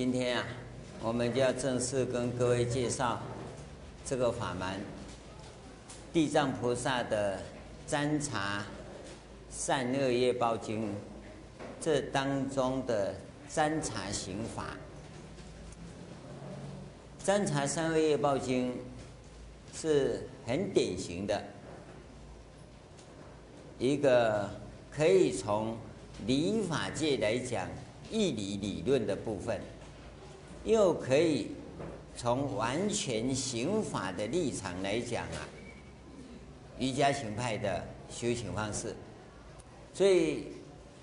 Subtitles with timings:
[0.00, 0.46] 今天啊，
[1.02, 3.20] 我们就要正式跟各位介绍
[4.02, 4.80] 这个法门——
[6.10, 7.38] 地藏菩萨的
[7.86, 8.64] 占察
[9.50, 10.90] 善恶业报经，
[11.82, 13.14] 这当中的
[13.46, 14.74] 占察行法。
[17.22, 18.74] 占察善恶业报经
[19.74, 21.44] 是很典型的
[23.78, 24.48] 一个
[24.90, 25.76] 可以从
[26.26, 27.68] 理法界来讲
[28.10, 29.60] 义理理论的部分。
[30.64, 31.52] 又可以
[32.16, 35.48] 从完全刑法的立场来讲啊，
[36.78, 38.94] 瑜伽行派的修行方式，
[39.94, 40.48] 所以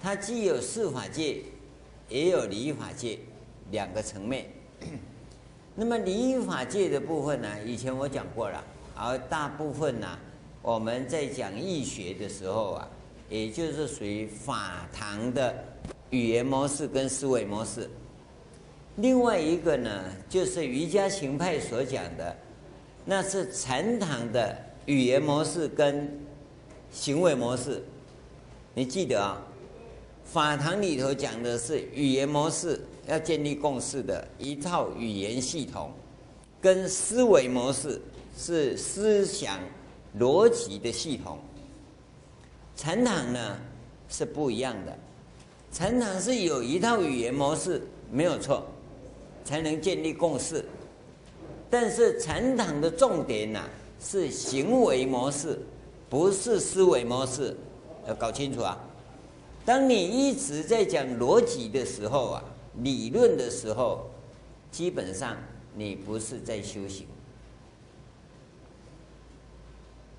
[0.02, 1.42] 它既有事法界，
[2.08, 3.18] 也有理法界
[3.72, 4.46] 两个层面。
[5.74, 8.64] 那么理法界的部分呢，以前我讲过了，
[8.96, 10.20] 而大部分呢，
[10.62, 12.88] 我们在讲义学的时候啊，
[13.30, 15.56] 也就是属于法堂的
[16.12, 17.90] 语言模式跟思维模式。
[18.98, 22.36] 另外一个呢，就是瑜伽行派所讲的，
[23.06, 26.10] 那是禅堂的语言模式跟
[26.92, 27.84] 行为模式。
[28.74, 29.40] 你记得啊，
[30.26, 35.92] 法堂里头讲的是语言模式，要建立共识的一套语言系统，
[36.60, 38.02] 跟思维模式
[38.36, 39.60] 是思想
[40.20, 41.38] 逻辑的系统。
[42.76, 43.60] 禅堂呢
[44.10, 44.98] 是不一样的，
[45.72, 47.80] 禅堂是有一套语言模式，
[48.12, 48.68] 没有错。
[49.48, 50.66] 才能建立共识，
[51.70, 53.64] 但是禅堂的重点呢、
[53.98, 55.58] 是行为模式，
[56.10, 57.56] 不是思维模式，
[58.06, 58.78] 要搞清楚啊！
[59.66, 62.44] 当你一直在讲逻辑的时候啊，
[62.84, 64.10] 理论的时候，
[64.70, 65.38] 基本上
[65.74, 67.08] 你不是在修行。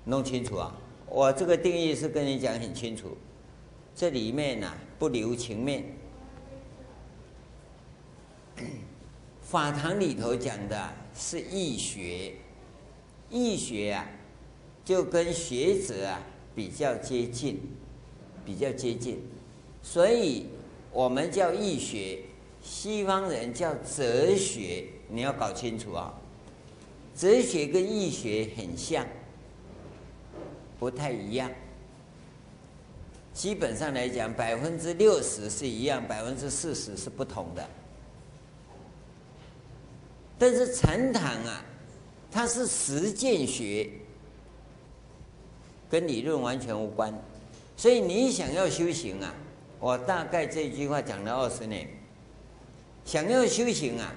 [0.05, 0.75] 弄清楚啊！
[1.07, 3.15] 我这个定义是跟你讲很清楚，
[3.95, 5.85] 这里面呢、不留情面。
[9.49, 12.33] 法堂里头讲的是易学，
[13.31, 14.07] 易学啊，
[14.85, 16.21] 就跟学者啊
[16.53, 17.59] 比较接近，
[18.45, 19.19] 比较接近，
[19.81, 20.45] 所以
[20.93, 22.19] 我们叫易学，
[22.61, 26.13] 西方人叫哲学，你要搞清楚啊，
[27.15, 29.03] 哲学跟易学很像，
[30.77, 31.49] 不太一样，
[33.33, 37.67] 基本上来讲，百分之六十是一样，百分之四十是不同的。
[40.39, 41.61] 但是禅堂啊，
[42.31, 43.89] 它是实践学，
[45.89, 47.13] 跟理论完全无关。
[47.75, 49.33] 所以你想要修行啊，
[49.79, 51.87] 我大概这句话讲了二十年。
[53.03, 54.13] 想要修行啊，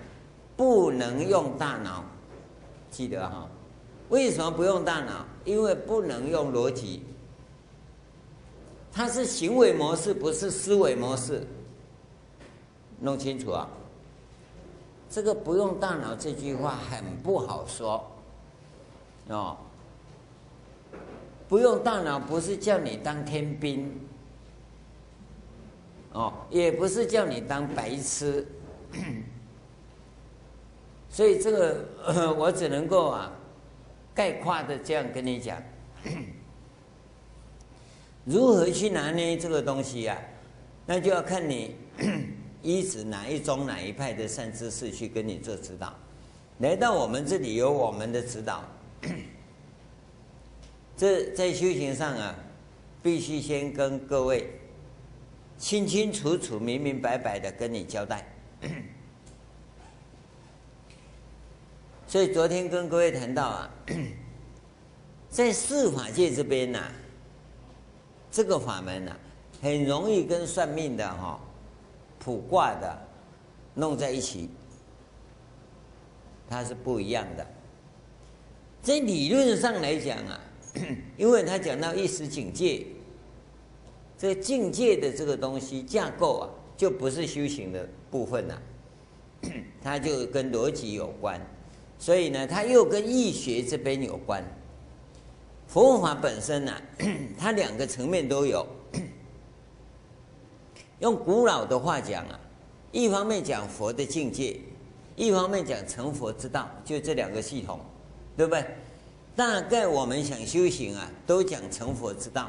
[0.57, 2.05] 不能用大脑，
[2.91, 3.49] 记得哈。
[4.09, 5.27] 为什么不用大脑？
[5.45, 7.03] 因为不能用逻辑。
[8.93, 11.47] 它是行为模式，不是思维模式。
[13.01, 13.67] 弄清楚啊。
[15.13, 18.11] 这个不用大脑这句话很不好说，
[19.29, 19.59] 哦，
[21.47, 24.01] 不用大脑不是叫你当天兵，
[26.15, 28.49] 哦，也不是叫你当白痴，
[31.11, 31.85] 所以这个
[32.39, 33.31] 我只能够啊
[34.15, 35.63] 概括的这样跟你讲，
[38.25, 40.17] 如何去拿捏这个东西呀？
[40.87, 41.77] 那就要看你。
[42.63, 45.93] 依止哪一宗哪一派的善知识去跟你做指导，
[46.59, 48.63] 来到我们这里有我们的指导。
[50.97, 52.35] 这在修行上啊，
[53.03, 54.49] 必须先跟各位
[55.59, 58.25] 清清楚楚、明明白白的跟你交代。
[62.07, 63.71] 所以昨天跟各位谈到啊，
[65.29, 66.93] 在四法界这边呐、
[68.31, 69.17] 这个法门呐、
[69.61, 71.41] 很容易跟算命的哈。
[72.25, 72.97] 卜卦的
[73.75, 74.49] 弄在一起，
[76.49, 77.45] 它是不一样的。
[78.81, 80.41] 在理论上来讲啊，
[81.19, 82.87] 因为他讲到意识境界，
[84.17, 86.45] 这境界的这个东西架构啊，
[86.77, 88.63] 就不是修行的部分了、
[89.83, 91.41] 它就跟逻辑有关，
[91.99, 94.45] 所以呢，它又跟易学这边有关。
[95.67, 96.83] 佛法本身呢、啊，
[97.39, 98.65] 它两个层面都有。
[101.03, 102.39] 用古老的话讲啊，
[102.93, 104.61] 一方面讲佛的境界，
[105.17, 107.81] 一方面讲成佛之道，就这两个系统，
[108.37, 108.65] 对不对？
[109.35, 112.49] 大概我们想修行啊，都讲成佛之道。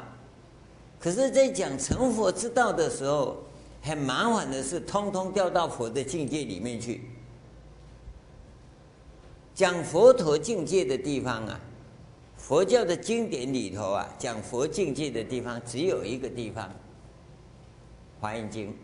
[1.00, 3.38] 可是，在讲成佛之道的时候，
[3.82, 7.02] 很麻烦的是，通通掉到佛的境界里面去。
[9.52, 11.60] 讲佛陀境界的地方啊，
[12.36, 16.70] 佛教的经典里头啊，讲佛境界的地方只有一个地方。
[18.24, 18.74] 华严经，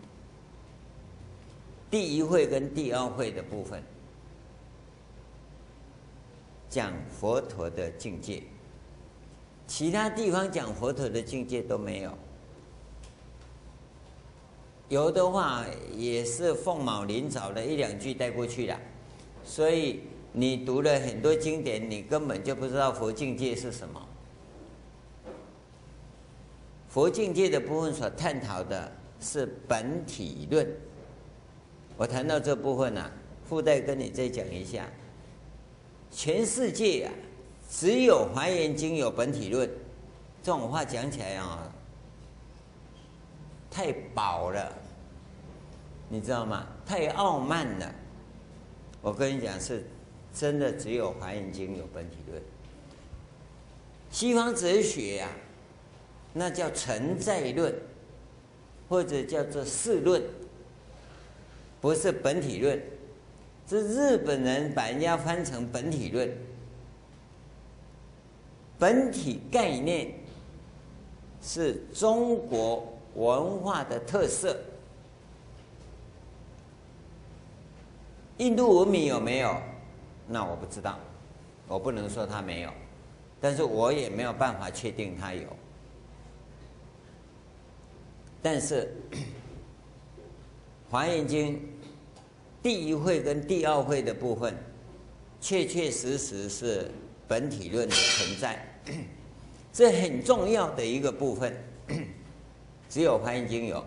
[1.91, 3.83] 第一会跟第二会的部分，
[6.69, 8.43] 讲佛陀的境界，
[9.67, 12.13] 其他地方讲佛陀的境界都没有。
[14.91, 15.65] 有的话
[15.97, 18.79] 也是凤毛麟角的一两句带过去了，
[19.43, 20.01] 所以
[20.35, 24.07] 你读了很多经典，你根本就不知道佛境界是什么。
[26.91, 30.67] 佛境界的部分所探讨的是本体论。
[31.97, 33.13] 我谈到这部分呢、啊，
[33.49, 34.87] 附带跟你再讲一下。
[36.11, 37.13] 全世界啊，
[37.71, 39.69] 只有《华严经》有本体论，
[40.43, 41.73] 这种话讲起来啊，
[43.71, 44.73] 太薄了，
[46.09, 46.67] 你知道吗？
[46.85, 47.95] 太傲慢了。
[49.03, 49.85] 我跟你讲，是
[50.35, 52.43] 真的，只有《华严经》有本体论。
[54.11, 55.37] 西方哲学呀、啊，
[56.33, 57.73] 那叫存在论，
[58.91, 60.21] 或者叫做事论。
[61.81, 62.79] 不是本体论，
[63.67, 66.31] 是日本人把人家翻成本体论。
[68.79, 70.13] 本体概念
[71.41, 74.55] 是中国文化的特色。
[78.39, 79.57] 印度文明有没有？
[80.27, 80.99] 那我不知道，
[81.69, 82.71] 我不能说它没有，
[83.41, 85.47] 但是我也没有办法确定它有。
[88.43, 88.95] 但是。
[90.93, 91.55] 《华严经》
[92.61, 94.53] 第一会跟第二会的部分，
[95.41, 96.91] 确确实实是
[97.29, 98.81] 本体论的存在，
[99.73, 101.57] 这很重要的一个部分，
[102.91, 103.85] 只有《华严经》有。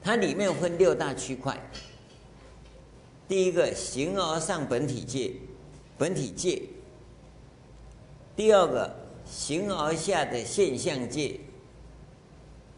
[0.00, 1.60] 它里面分六大区块，
[3.26, 5.32] 第一个形而上本体界，
[5.98, 6.68] 本体界；
[8.36, 8.94] 第二个
[9.26, 11.40] 形而下的现象界。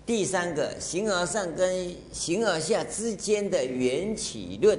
[0.06, 4.78] 第三个，形而上跟形而下之间的缘起论；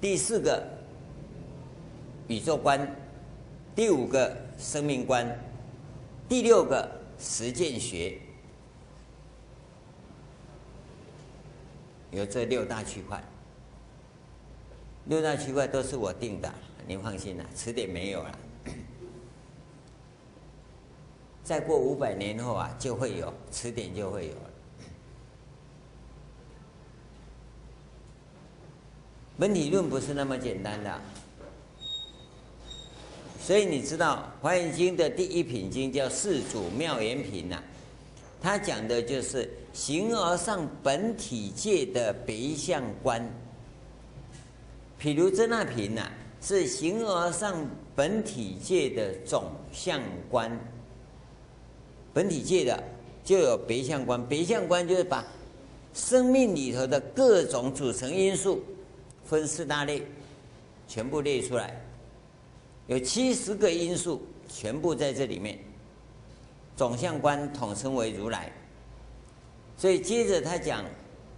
[0.00, 0.66] 第四个，
[2.26, 2.80] 宇宙观；
[3.74, 5.24] 第五个，生命观；
[6.28, 6.90] 第六个，
[7.20, 8.18] 实践学。
[12.10, 13.22] 有这六大区块，
[15.04, 16.52] 六大区块都是我定的，
[16.88, 18.38] 您放心啦，词典没有了。
[21.46, 24.50] 再过五百年后啊，就会有词典，就会有了。
[29.38, 31.00] 本体论不是那么简单的，
[33.40, 37.62] 所以你知道《华严经》的第一品经叫《四祖妙严品》呐，
[38.42, 43.24] 它讲的就是形而上本体界的别相观。
[45.00, 46.10] 譬如真那品呐，
[46.42, 47.54] 是形而上
[47.94, 50.50] 本体界的总相观。
[52.16, 52.82] 本体界的
[53.22, 55.22] 就有别相观，别相观就是把
[55.92, 58.64] 生命里头的各种组成因素
[59.26, 60.02] 分四大类，
[60.88, 61.78] 全部列出来，
[62.86, 65.58] 有七十个因素全部在这里面，
[66.74, 68.50] 总相观统称为如来。
[69.76, 70.86] 所以接着他讲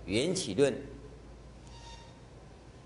[0.07, 0.73] 缘起论，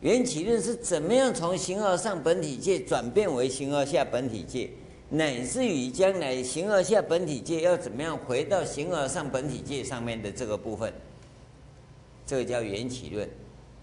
[0.01, 4.71] 缘起论是怎么样从形而上本体界转变为形而下本体界？
[5.15, 10.91] 乃至于将来形而下本体界要怎么样回到形而上本体界上面的这个部分，
[12.25, 13.29] 这个叫缘起论。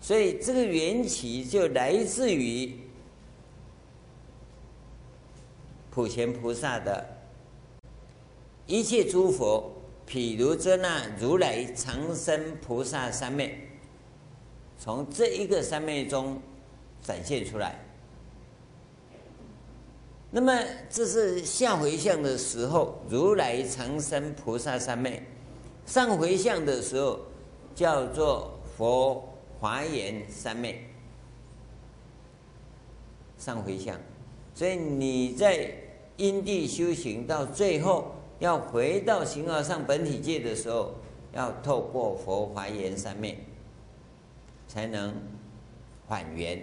[0.02, 2.74] 所以这个缘起就来自于
[5.92, 7.06] 普贤菩萨的
[8.66, 9.72] 一切诸佛，
[10.08, 13.56] 譬如这那如来长生菩萨三昧，
[14.80, 16.42] 从这一个三昧中
[17.04, 17.80] 展现出来。
[20.32, 25.24] 那么这是下回向的时候，如来常生菩萨三昧；
[25.88, 27.20] 上回向的时候，
[27.74, 29.28] 叫做佛
[29.60, 30.86] 华严三昧。
[33.40, 34.00] 上回向，
[34.54, 35.74] 所以你在
[36.18, 40.94] 因地修行到最后要回到形而上本体界的时候，
[41.34, 43.40] 要透过佛华严三昧，
[44.68, 45.12] 才能
[46.08, 46.62] 返原。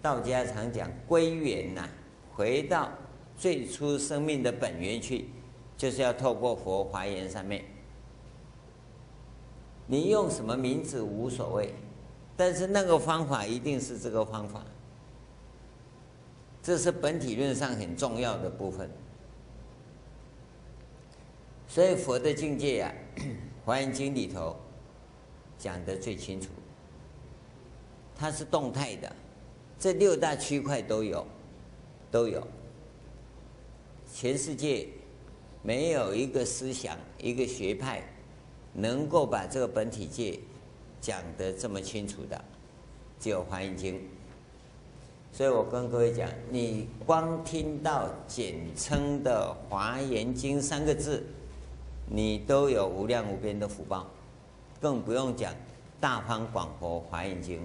[0.00, 1.88] 道家常讲归元呐。
[2.34, 2.90] 回到
[3.36, 5.28] 最初生命的本源去，
[5.76, 7.64] 就是要透过佛华严上面。
[9.86, 11.74] 你用什么名字无所谓，
[12.36, 14.62] 但是那个方法一定是这个方法。
[16.62, 18.88] 这是本体论上很重要的部分。
[21.66, 22.92] 所以佛的境界啊，
[23.64, 24.56] 《华严经》里头
[25.58, 26.48] 讲的最清楚。
[28.14, 29.12] 它是动态的，
[29.78, 31.26] 这六大区块都有。
[32.12, 32.46] 都有，
[34.12, 34.86] 全世界
[35.62, 38.02] 没有一个思想、一个学派
[38.74, 40.38] 能够把这个本体界
[41.00, 42.44] 讲得这么清楚的，
[43.18, 43.94] 只有《华严经》。
[45.32, 51.24] 所以我跟各位讲，你光听到简称的《华严经》三个字，
[52.06, 54.06] 你都有无量无边的福报，
[54.82, 55.50] 更不用讲
[55.98, 57.58] 《大方广佛华严经》。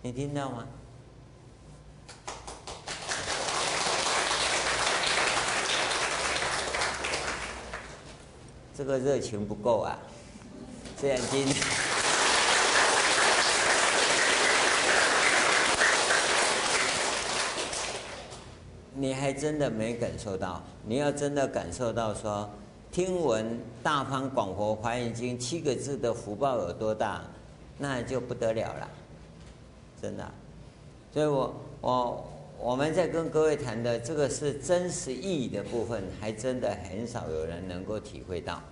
[0.00, 0.66] 你听到吗？
[8.74, 9.98] 这个热情不够啊！
[11.00, 11.46] 这样今，
[18.94, 20.62] 你还真的没感受到。
[20.86, 22.48] 你要真的感受到说，
[22.90, 23.44] 听闻
[23.82, 27.20] 《大方广佛华严经》七个字的福报有多大，
[27.76, 28.88] 那就不得了了。
[30.00, 30.24] 真的，
[31.12, 32.24] 所以我我
[32.62, 38.62] 我们在跟各位谈的这个是真实意义的部分，还真的很少有人能够体会到。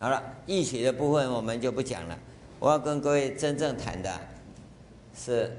[0.00, 2.18] 好了，义学的部分我们就不讲了。
[2.58, 4.10] 我要跟各位真正谈的
[5.14, 5.54] 是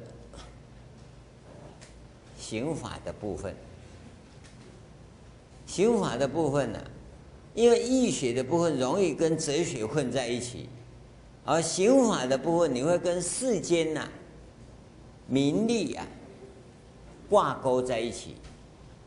[2.39, 3.55] 刑法的部分。
[5.67, 6.79] 刑法的部分呢，
[7.53, 10.67] 因为义学的部分容易跟哲学混在一起，
[11.45, 14.09] 而刑法的部分你会跟世间呐。
[15.27, 16.05] 名利啊，
[17.33, 18.35] 挂钩在一起，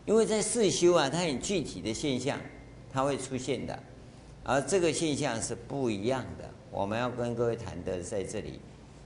[0.05, 2.37] 因为在世修啊，它很具体的现象，
[2.93, 3.79] 它会出现的，
[4.43, 6.51] 而这个现象是不一样的。
[6.73, 8.59] 我们要跟各位谈的在这里，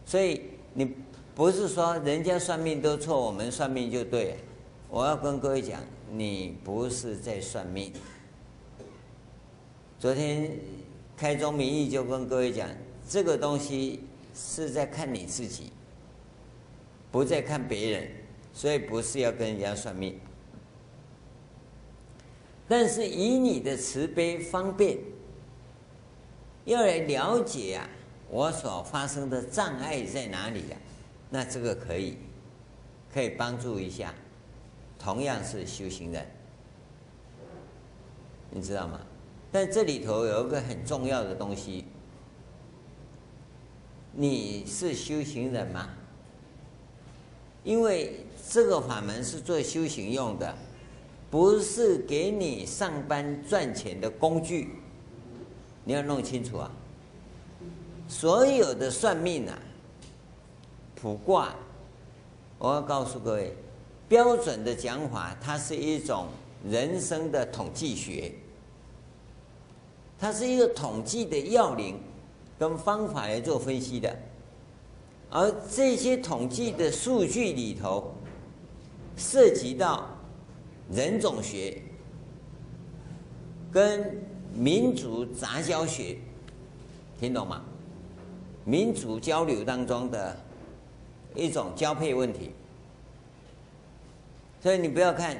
[0.06, 0.40] 所以
[0.72, 0.94] 你
[1.34, 4.38] 不是说人家算命都错，我们算命就对。
[4.88, 5.78] 我要跟各位讲，
[6.10, 7.92] 你不是在算命。
[9.98, 10.50] 昨天
[11.14, 12.66] 开宗明义就跟各位讲，
[13.06, 14.00] 这个东西
[14.34, 15.70] 是在看你自己。
[17.12, 18.08] 不再看别人，
[18.52, 20.18] 所以不是要跟人家算命，
[22.68, 24.98] 但是以你的慈悲方便，
[26.64, 27.88] 要来了解啊，
[28.28, 30.76] 我所发生的障碍在哪里呀？
[31.30, 32.18] 那这个可以，
[33.12, 34.12] 可以帮助一下，
[34.98, 36.26] 同样是修行人，
[38.50, 39.00] 你知道吗？
[39.52, 41.84] 但这里头有一个很重要的东西，
[44.12, 45.90] 你是修行人吗？
[47.62, 50.52] 因为这个法门是做修行用的，
[51.30, 54.70] 不是给你上班赚钱的工具，
[55.84, 56.68] 你要弄清楚啊！
[58.08, 59.56] 所有的算命啊、
[61.00, 61.54] 卜卦，
[62.58, 63.54] 我要告诉各位，
[64.08, 66.26] 标准的讲法，它是一种
[66.68, 68.32] 人生的统计学，
[70.18, 72.00] 它是一个统计的要领
[72.58, 74.12] 跟方法来做分析的。
[75.30, 78.12] 而这些统计的数据里头，
[79.20, 80.08] 涉及到
[80.90, 81.82] 人种学
[83.70, 84.18] 跟
[84.54, 86.16] 民族杂交学，
[87.20, 87.62] 听懂吗？
[88.64, 90.34] 民族交流当中的
[91.34, 92.50] 一种交配问题。
[94.62, 95.36] 所以你不要看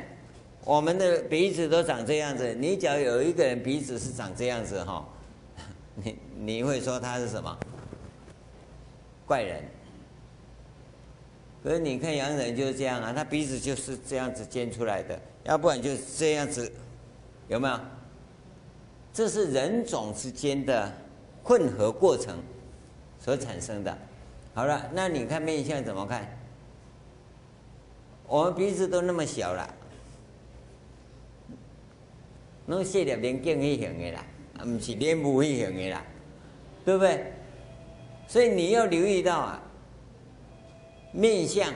[0.65, 5.05] 我们的鼻子都长这样子，你只要有一个人鼻子是长这样子哈，
[5.97, 7.59] 你你会说他是什么？
[9.27, 9.65] 怪人。
[11.63, 16.73] 可是你看洋人就是这样啊，他鼻子就是这样子尖出来的，要不然就是这样子，
[17.49, 17.79] 有没有？
[19.13, 20.91] 这是人种之间的
[21.43, 22.39] 混合过程
[23.19, 23.99] 所产生的。
[24.55, 26.27] 好了，那你看面相怎么看？
[28.27, 29.75] 我们鼻子都那么小了，
[32.65, 34.25] 弄细点脸更一型的啦，
[34.61, 36.03] 不是脸部一型的啦，
[36.87, 37.33] 对不对？
[38.27, 39.63] 所以你要留意到啊。
[41.13, 41.73] 面相、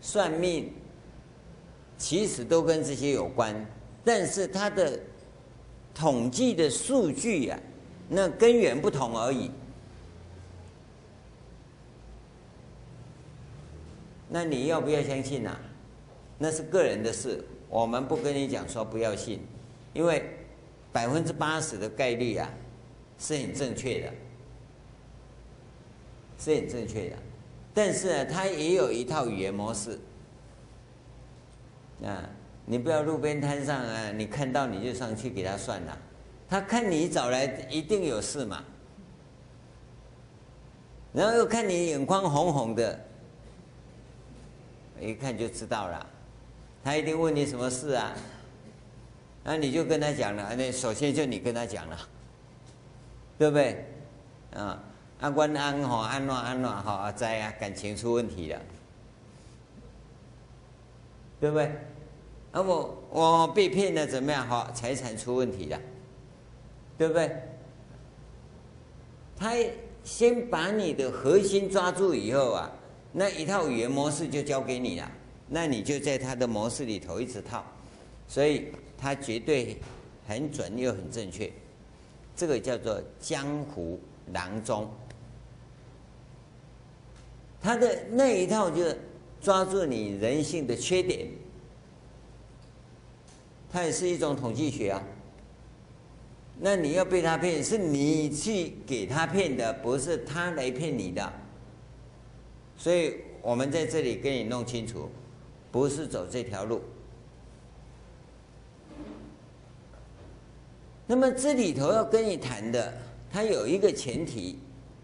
[0.00, 0.72] 算命，
[1.98, 3.54] 其实都跟这些有关，
[4.04, 4.98] 但是它的
[5.94, 7.58] 统计的数据啊，
[8.08, 9.50] 那根源不同而已。
[14.28, 15.60] 那你要不要相信呐、啊？
[16.38, 19.40] 那是个人的事，我们不跟你讲说不要信，
[19.94, 20.22] 因为
[20.92, 22.50] 百分之八十的概率啊，
[23.18, 24.12] 是很正确的，
[26.38, 27.16] 是很正确的。
[27.76, 30.00] 但是呢，他也有一套语言模式。
[32.02, 32.24] 啊，
[32.64, 35.98] 你不要路边摊上啊，你看到你就上去给他算了。
[36.48, 38.64] 他看你找来一定有事嘛，
[41.12, 42.98] 然后又看你眼眶红红的，
[44.98, 46.06] 一看就知道了。
[46.82, 48.16] 他一定问你什么事啊？
[49.44, 50.56] 那你就跟他讲了。
[50.56, 51.98] 那首先就你跟他讲了，
[53.36, 53.84] 对不对？
[54.54, 54.82] 啊。
[55.20, 58.60] 啊，关安吼，安怎安怎吼，在啊，感情出问题了，
[61.40, 61.66] 对不对？
[62.52, 64.46] 啊，我我被骗了，怎么样？
[64.46, 65.80] 好，财产出问题了，
[66.98, 67.30] 对不对？
[69.38, 69.54] 他
[70.04, 72.70] 先把你的核心抓住以后啊，
[73.12, 75.10] 那一套语言模式就交给你了，
[75.48, 77.64] 那你就在他的模式里头一直套，
[78.28, 78.68] 所以
[78.98, 79.78] 他绝对
[80.26, 81.50] 很准又很正确。
[82.34, 83.98] 这个叫做江湖
[84.32, 84.90] 郎中，
[87.66, 88.96] 他的那一套就是
[89.40, 91.26] 抓住你人性的缺点，
[93.72, 95.02] 它也是一种统计学啊。
[96.60, 101.32] 那你要被他骗，是你去给他骗的，不是他来骗你的。
[102.76, 105.10] 所以我们在这里跟你弄清楚，
[105.72, 106.80] 不是走这条路。
[111.04, 112.94] 那么这里头要跟你谈的，
[113.28, 114.56] 它有一个前提，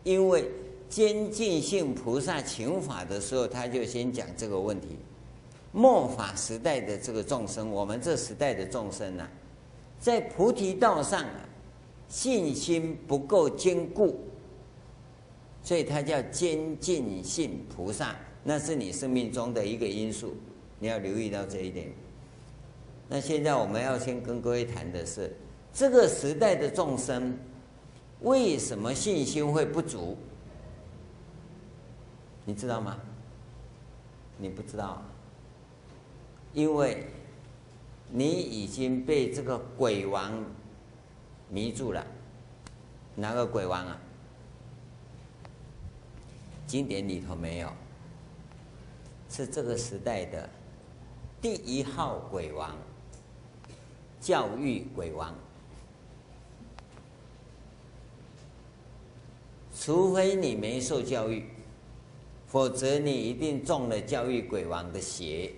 [0.04, 0.48] 因为
[0.92, 4.88] 监禁性菩萨请法的时候，他就先讲这个问题。
[5.72, 9.26] 末法时代的这个众生，我们这时代的众生啊。
[9.98, 11.48] 在菩提道上啊，
[12.08, 14.20] 信心不够坚固，
[15.62, 20.34] 所以它叫监禁性菩萨，那是你生命中的一个因素，
[20.78, 21.90] 你要留意到这一点。
[23.08, 25.34] 那现在我们要先跟各位谈的是，
[25.72, 27.34] 这个时代的众生
[28.20, 30.18] 为什么信心会不足？
[32.44, 32.98] 你知道吗？
[34.38, 35.02] 你不知道，
[36.52, 37.06] 因为。
[38.14, 40.44] 你已经被这个鬼王
[41.48, 42.06] 迷住了，
[43.14, 43.98] 哪个鬼王啊？
[46.66, 47.72] 经典里头没有，
[49.30, 50.46] 是这个时代的
[51.40, 52.76] 第一号鬼王，
[54.20, 55.34] 教育鬼王。
[59.74, 61.46] 除非你没受教育，
[62.52, 65.50] 否则你一定中了教育鬼王的邪。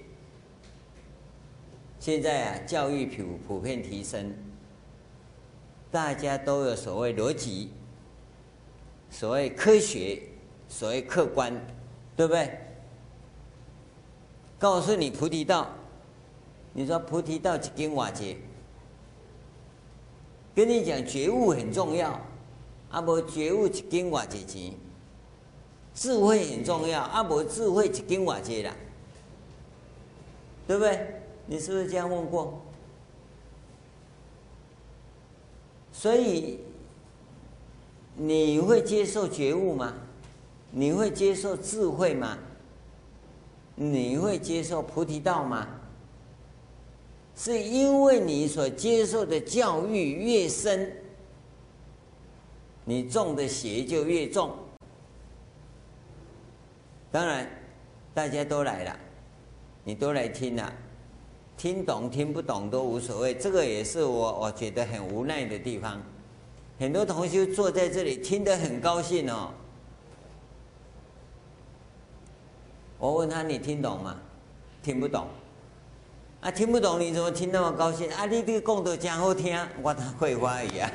[1.99, 4.33] 现在啊，教育普普遍提升，
[5.91, 7.71] 大家都有所谓逻辑，
[9.11, 10.23] 所谓科学，
[10.69, 11.53] 所谓客观，
[12.15, 12.61] 对不对？
[14.57, 15.69] 告诉你菩提道，
[16.73, 18.37] 你说菩提道几斤瓦结？
[20.55, 22.21] 跟你讲觉悟很重要，
[22.89, 24.73] 啊不觉悟几斤瓦结钱？
[25.95, 28.75] 智慧很重要，啊不智慧几斤瓦钱啦？
[30.67, 31.23] 对不对？
[31.47, 32.61] 你是不是这样问过？
[35.93, 36.59] 所以
[38.17, 39.95] 你会接受觉悟吗？
[40.71, 42.39] 你会接受智慧吗？
[43.77, 45.69] 你会接受菩提道吗？
[47.37, 50.97] 是因为你所接受的教育越深，
[52.85, 54.57] 你中的邪就越重。
[57.15, 57.49] 当然，
[58.13, 58.97] 大家都来了，
[59.85, 60.73] 你都来听了。
[61.57, 66.03] 听懂听不懂都无所谓，这个也是我我觉得很无奈的地方。
[66.77, 69.51] 很多同学坐在这里听得很高兴哦。
[72.99, 74.17] 我问他，你听懂吗？
[74.83, 75.29] 听不懂。
[76.41, 78.11] 啊，听不懂你怎么听那么高兴？
[78.11, 80.91] 啊，你这个讲的真好听，我他会话一样。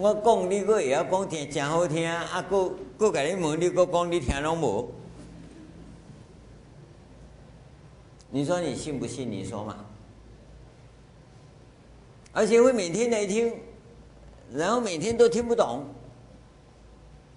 [0.00, 4.90] 我讲你个也要讲听真好听，啊，个个给你问你个讲你听拢无？
[8.30, 9.30] 你说你信不信？
[9.30, 9.76] 你说嘛。
[12.32, 13.54] 而且会每天来听，
[14.54, 15.84] 然后每天都听不懂，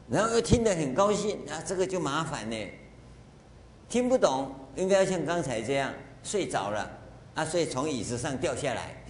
[0.07, 2.55] 然后又听得很高兴，啊，这个就麻烦呢。
[3.89, 6.89] 听不懂，应该要像刚才这样睡着了，
[7.35, 9.02] 啊，所以从椅子上掉下来，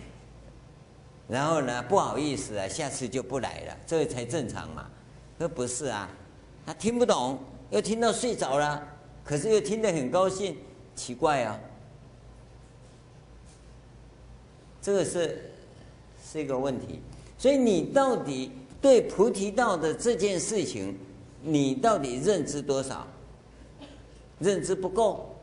[1.33, 4.87] 然后呢，不好意思啊，下次就不来了，这个才正常嘛。
[5.39, 6.07] 可不是啊，
[6.63, 7.39] 他听不懂，
[7.71, 8.87] 又听到睡着了，
[9.23, 10.55] 可是又听得很高兴，
[10.95, 11.59] 奇怪啊。
[14.79, 15.51] 这个是
[16.23, 16.99] 是一个问题，
[17.39, 20.95] 所以你到底对菩提道的这件事情，
[21.41, 23.07] 你到底认知多少？
[24.37, 25.35] 认知不够，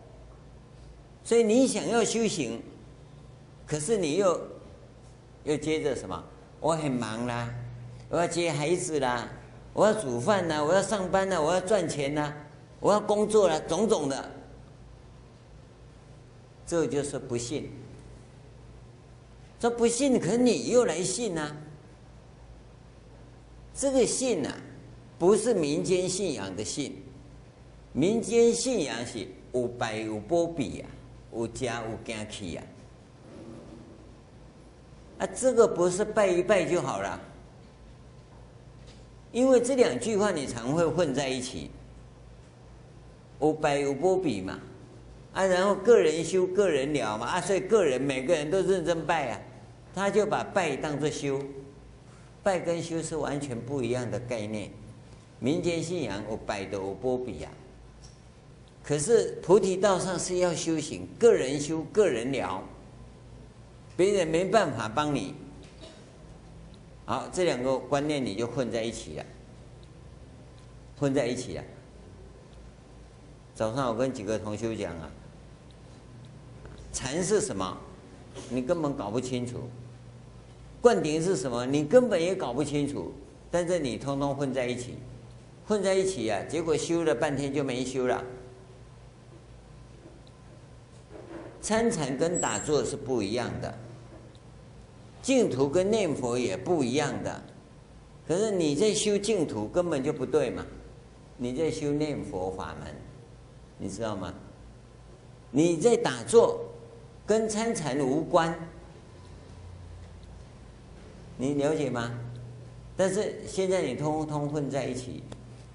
[1.24, 2.62] 所以你想要修行，
[3.66, 4.40] 可是你又
[5.44, 6.22] 又接着什么？
[6.61, 7.48] 我很忙啦，
[8.11, 9.26] 我要接孩子啦，
[9.72, 12.37] 我要煮饭啦，我要上班啦，我要赚钱啦，
[12.81, 14.31] 我要工作啦，种种的，
[16.66, 17.70] 这就是不信。
[19.59, 21.57] 说不信，可你又来信呢、啊？
[23.74, 24.55] 这个信啊，
[25.18, 27.03] 不是民间信仰的信，
[27.92, 30.87] 民间信仰是有拜有波比呀，
[31.33, 32.62] 有加有惊气呀。
[35.20, 37.20] 啊，这个不是拜一拜就好了，
[39.30, 41.70] 因为这两句话你常会混在一起，
[43.38, 44.59] 有拜有波比嘛，
[45.35, 49.40] 啊，然后个人修个人了嘛，啊，所以个人每个人都认真拜啊。
[49.92, 51.42] 他就把拜当作修，
[52.44, 54.70] 拜跟修是完全不一样的概念。
[55.40, 57.50] 民间信仰我拜的我波比啊，
[58.85, 62.62] 可是菩提道上是要修行，个人修个人了，
[64.00, 65.34] 别人没办法帮你。
[67.04, 69.24] 好，这两个观念你就混在一起了，
[70.98, 71.64] 混在一起了。
[73.54, 75.10] 早上我跟几个同学讲啊，
[76.90, 77.76] 禅是什么？
[78.48, 79.68] 你根本搞不清楚。
[80.80, 81.66] 灌顶是什么？
[81.66, 83.12] 你根本也搞不清楚。
[83.50, 84.94] 但是你通通混在一起，
[85.66, 88.24] 混在一起啊，结果修了半天就没修了。
[91.60, 93.74] 参禅跟打坐是不一样的。
[95.22, 97.42] 净土跟念佛也不一样的，
[98.26, 100.64] 可是你在修净土根本就不对嘛，
[101.37, 102.94] 你在修念佛法门，
[103.78, 104.33] 你知道吗？
[105.50, 106.61] 你在打坐，
[107.26, 108.56] 跟参禅无关，
[111.37, 112.12] 你了解吗？
[112.96, 115.22] 但是现在你通通混在一起，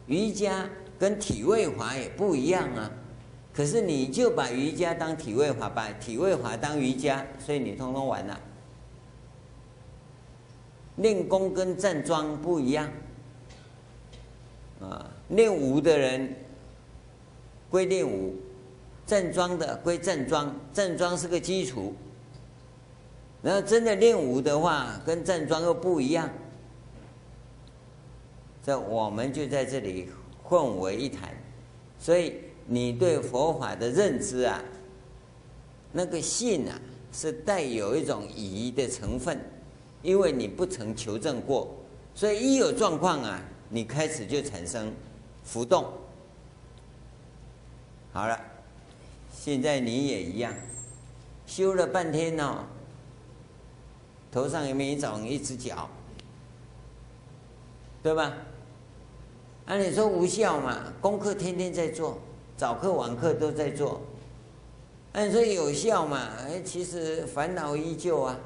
[0.08, 2.90] 瑜伽跟体位法也不一样啊，
[3.54, 8.40] 可是你就把瑜伽当体位法，把体位法当瑜伽，所以你通通完了。
[10.98, 12.90] 练功跟站桩不一样，
[14.80, 16.34] 啊，练武的人
[17.70, 18.36] 归练武，
[19.06, 21.94] 站桩的归站桩，站桩是个基础。
[23.42, 26.30] 然后真的练武的话，跟站桩又不一样。
[28.64, 30.10] 这我们就在这里
[30.42, 31.30] 混为一谈，
[32.00, 34.64] 所以你对佛法的认知啊，
[35.92, 36.80] 那个信啊，
[37.12, 39.40] 是带有一种疑的成分。
[40.06, 41.68] 因为你不曾求证过，
[42.14, 44.94] 所以一有状况啊，你开始就产生
[45.44, 45.92] 浮动。
[48.14, 48.40] 好了，
[49.34, 50.54] 现在你也一样，
[51.48, 52.66] 修了半天哦，
[54.32, 55.90] 头上也没长一只脚，
[58.04, 58.32] 对吧？
[59.66, 62.20] 按理说无效嘛，功课天天在做，
[62.56, 64.00] 早课晚课都在做。
[65.14, 68.40] 按说有效嘛，哎，其实烦恼依旧啊。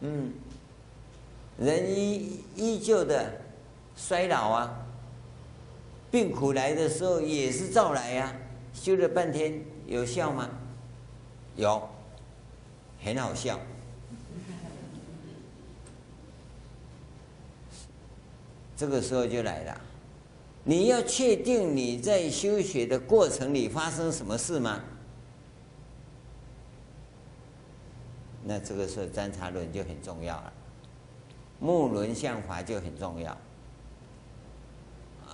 [0.00, 0.34] 嗯，
[1.58, 3.30] 人依依旧的
[3.96, 4.86] 衰老啊，
[6.10, 8.36] 病苦来的时候也是照来呀、啊。
[8.74, 10.50] 修了半天有效吗？
[11.56, 11.88] 有，
[13.02, 13.58] 很好笑。
[18.76, 19.80] 这个时候就来了，
[20.64, 24.82] 你要确定你在修学的过程里发生什么事吗？
[28.42, 30.52] 那这个时候观察轮就很重要了，
[31.64, 33.34] 木轮相法就很重要。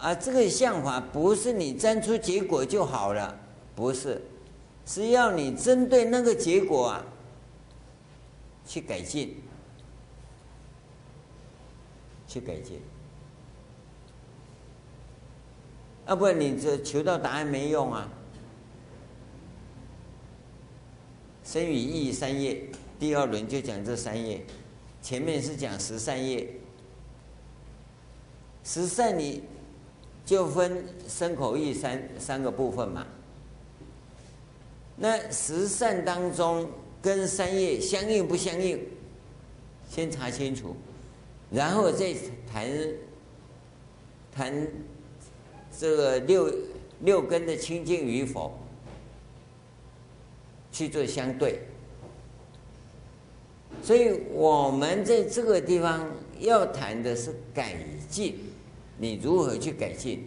[0.01, 3.37] 啊，这个相法不是你沾出结果就好了，
[3.75, 4.23] 不是，
[4.87, 7.05] 是要你针对那个结果啊
[8.65, 9.43] 去改进，
[12.29, 12.81] 去改进。
[16.07, 18.09] 啊，不然你这求到答案没用啊。
[21.43, 22.63] 生与意三业。
[23.01, 24.45] 第二轮就讲这三业，
[25.03, 26.49] 前面是讲十善业。
[28.63, 29.43] 十善你
[30.25, 33.07] 就分身口意三三个部分嘛。
[34.97, 38.79] 那十善当中跟三业相应不相应？
[39.89, 40.77] 先查清楚，
[41.51, 42.15] 然后再
[42.53, 42.71] 谈
[44.31, 44.69] 谈
[45.77, 46.55] 这个六
[47.01, 48.57] 六根的清净与否，
[50.71, 51.61] 去做相对。
[53.83, 56.07] 所以我们在这个地方
[56.39, 57.75] 要谈的是改
[58.09, 58.39] 进，
[58.99, 60.25] 你如何去改进，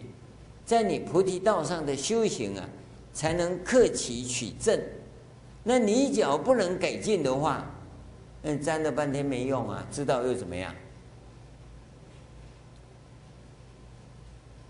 [0.66, 2.68] 在你菩提道上的修行啊，
[3.12, 4.78] 才能克期取证。
[5.62, 7.64] 那你只要不能改进的话，
[8.42, 10.74] 那沾了半天没用啊，知道又怎么样？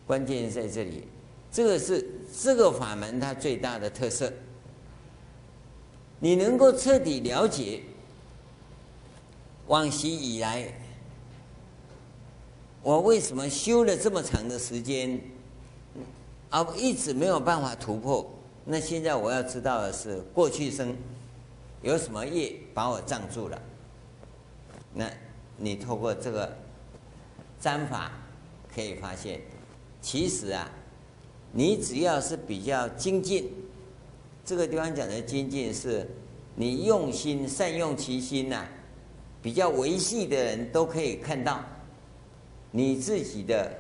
[0.07, 1.05] 关键在这里，
[1.51, 2.07] 这个是
[2.43, 4.31] 这个法门它最大的特色。
[6.21, 7.81] 你能够彻底了解。
[9.67, 10.73] 往昔以来，
[12.83, 15.21] 我为什么修了这么长的时间，
[16.51, 18.31] 而一直没有办法突破？
[18.65, 20.95] 那现在我要知道的是，过去生
[21.83, 23.61] 有什么业把我障住了？
[24.93, 25.11] 那
[25.57, 26.57] 你透过这个
[27.59, 28.13] 占法
[28.75, 29.41] 可以发现，
[30.01, 30.71] 其实啊，
[31.53, 33.51] 你只要是比较精进，
[34.45, 36.09] 这个地方讲的精进，是
[36.55, 38.67] 你用心善用其心呐、
[39.45, 41.61] 比较维系的人都可以看到
[42.71, 43.71] 你自己的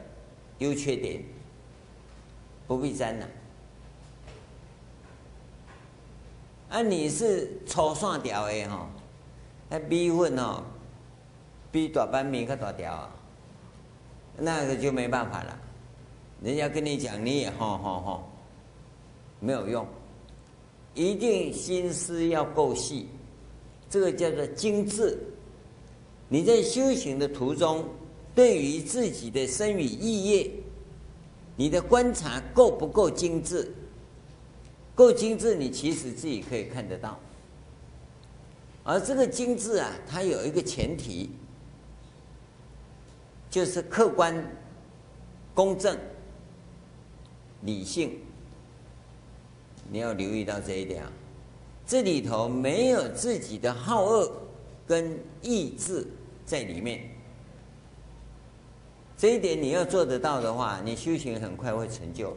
[0.58, 1.22] 优缺点，
[2.66, 3.26] 不必沾了。
[6.68, 8.86] 啊，你是粗线条的哈，
[9.70, 10.62] 那米粉哦，
[11.72, 13.10] 比大班米更大条啊，
[14.36, 15.58] 那个就没办法了。
[16.42, 18.30] 人家跟你讲，你也吼吼吼，
[19.40, 19.86] 没有用，
[20.92, 23.08] 一定心思要够细，
[23.88, 25.18] 这个叫做精致。
[26.28, 27.84] 你在修行的途中，
[28.34, 30.50] 对于自己的身与意业，
[31.56, 33.72] 你的观察够不够精致？
[34.94, 37.18] 够精致，你其实自己可以看得到。
[38.82, 41.30] 而这个精致啊，它有一个前提，
[43.50, 44.44] 就是客观、
[45.54, 45.96] 公正、
[47.62, 48.18] 理性。
[49.90, 51.12] 你要留意到这一点啊，
[51.86, 54.32] 这里头没有自己的好恶
[54.86, 56.06] 跟意志
[56.44, 57.00] 在里面。
[59.16, 62.36] 这一点你要做得到的话，你修行很快会成就。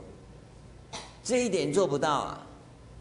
[1.24, 2.48] 这一点做不到啊，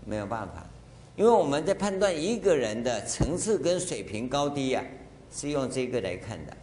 [0.04, 0.66] 没有办法，
[1.14, 4.85] 因为我们在判断一个人的层次跟水平高低啊，
[5.30, 6.56] 是用这个来看的。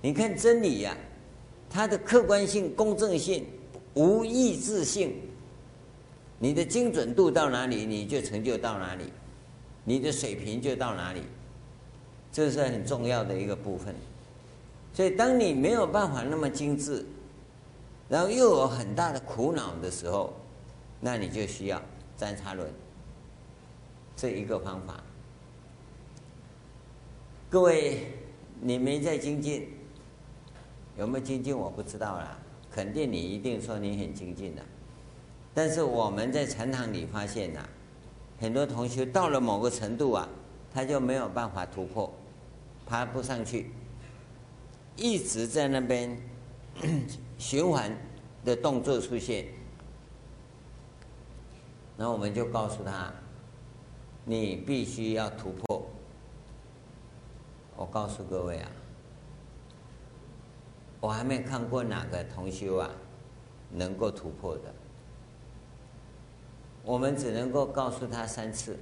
[0.00, 0.96] 你看真理呀，
[1.70, 3.46] 它的客观性、公正性、
[3.94, 5.14] 无意志性，
[6.38, 9.04] 你的精准度到哪里，你就成就到哪里，
[9.88, 11.22] 你的水平就到哪里，
[12.30, 13.94] 这是很重要的一个部分。
[14.92, 17.06] 所以，当你没有办法那么精致，
[18.06, 20.34] 然后又有很大的苦恼的时候，
[21.00, 21.80] 那你就需要
[22.18, 22.70] 参禅论
[24.14, 25.02] 这一个方法。
[27.48, 28.12] 各位，
[28.60, 29.68] 你没在精进，
[30.98, 32.36] 有没有精进我不知道啦。
[32.70, 34.62] 肯定你一定说你很精进的，
[35.54, 37.66] 但是我们在禅堂里发现呐、
[38.40, 40.28] 很多同学到了某个程度啊，
[40.72, 42.12] 他就没有办法突破，
[42.86, 43.70] 爬不上去。
[44.96, 46.16] 一直在那边
[47.38, 47.96] 循环
[48.44, 49.46] 的动作出现，
[51.96, 53.12] 然后我们就告诉他：
[54.24, 55.86] 你必须要突破。
[57.76, 58.70] 我告诉各位啊，
[61.00, 62.90] 我还没看过哪个同修啊
[63.70, 64.74] 能够突破的。
[66.88, 68.74] 我们只能够告诉他三次，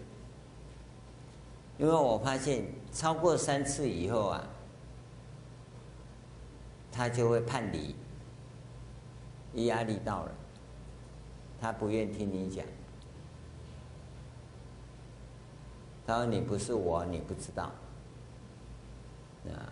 [1.77, 4.49] 因为我发现超过三次以后啊。
[6.93, 7.95] 他就会叛离，
[9.67, 10.33] 压力到了，
[11.61, 12.65] 他不愿听你讲。
[16.07, 17.65] 他说：“你不是我，你不知道。”
[19.53, 19.69] 啊，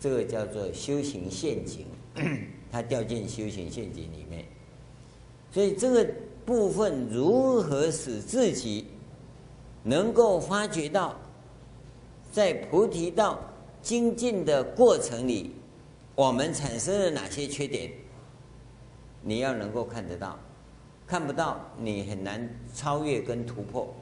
[0.00, 1.86] 这个叫做修行陷阱，
[2.72, 4.46] 他掉进修行陷阱里面。
[5.50, 6.10] 所以这个
[6.46, 8.86] 部分如何使自己
[9.82, 11.16] 能够发觉到，
[12.30, 13.40] 在菩提道
[13.82, 15.52] 精进的过程里。
[16.14, 17.92] 我们产生了哪些缺点？
[19.20, 20.38] 你要能够看得到，
[21.06, 23.92] 看不到你很难超越跟突破。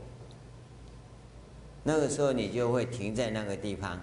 [1.83, 4.01] 那个时候你就会停在那个地方，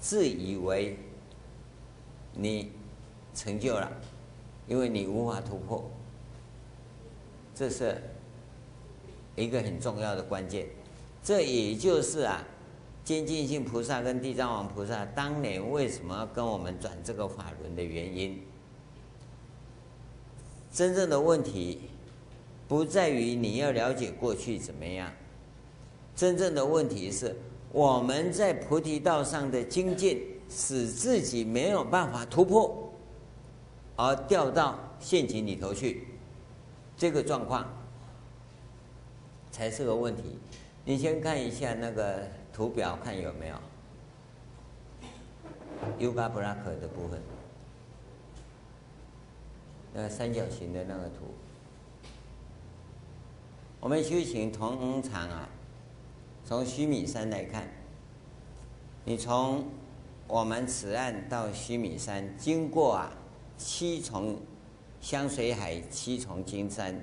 [0.00, 0.98] 自以为
[2.32, 2.72] 你
[3.34, 3.88] 成就了，
[4.66, 5.88] 因为你无法突破。
[7.54, 7.96] 这是
[9.36, 10.66] 一个很重要的关键，
[11.22, 12.44] 这也就是啊。
[13.04, 18.40] 精进性菩萨跟地藏王菩萨当年为什么要跟我们转这个法轮的原因？
[20.72, 21.82] 真正的问题
[22.66, 25.12] 不在于你要了解过去怎么样，
[26.16, 27.36] 真正的问题是
[27.72, 32.90] 我们在菩提道上的精进，使自己没有办法突破，
[33.96, 36.06] 而掉到陷阱里头去，
[36.96, 37.66] 这个状况
[39.50, 40.38] 才是个问题。
[40.84, 42.26] 你先看一下那个。
[42.54, 43.56] 图表看有没有
[45.98, 47.20] ，Yoga Block 的部分，
[49.92, 51.34] 那个三角形的那个图。
[53.80, 55.48] 我们修行通常啊，
[56.44, 57.68] 从须弥山来看，
[59.04, 59.64] 你从
[60.28, 63.10] 我们此岸到须弥山，经过啊
[63.58, 64.38] 七重
[65.04, 66.98] 香水海、七重金山，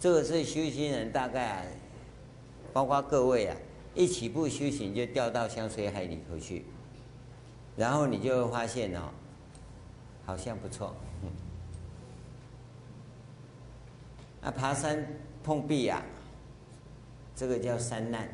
[0.00, 1.62] 这个是修行人大概啊。
[2.72, 3.56] 包括各位啊，
[3.94, 6.64] 一起步修行就掉到香水海里头去，
[7.76, 9.10] 然后你就会发现哦，
[10.24, 10.96] 好像不错。
[14.40, 15.06] 那爬山
[15.44, 16.02] 碰壁呀，
[17.36, 18.26] 这个叫山难。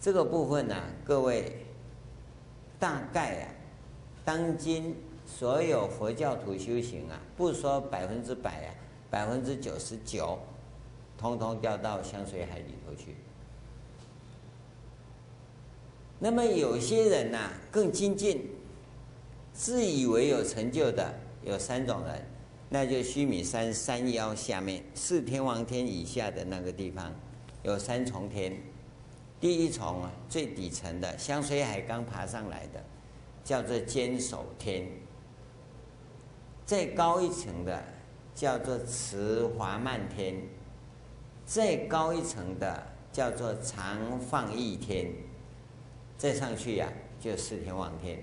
[0.00, 1.66] 这个部分呢，各位
[2.78, 3.48] 大概啊，
[4.24, 4.96] 当今
[5.36, 8.74] 所有佛教徒修行啊，不说百分之百啊，
[9.10, 10.38] 百分之九十九，
[11.18, 13.16] 通通掉到香水海里头去。
[16.20, 18.48] 那么有些人呐、啊，更精进，
[19.52, 22.24] 自以为有成就的有三种人，
[22.68, 27.12] 那就须弥山山腰下面四天王天以下的那个地方，
[27.64, 28.56] 有三重天，
[29.40, 32.80] 第一重啊，最底层的香水海刚爬上来的，
[33.42, 34.86] 叫做坚守天。
[36.66, 37.82] 再高一层的
[38.34, 40.34] 叫做慈华漫天，
[41.44, 45.10] 再高一层的叫做常放逸天，
[46.16, 48.18] 再上去呀、就四天王天，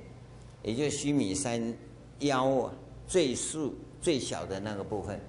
[0.64, 1.74] 也就须弥山
[2.20, 2.74] 腰啊
[3.08, 5.20] 最竖最小的那个部分。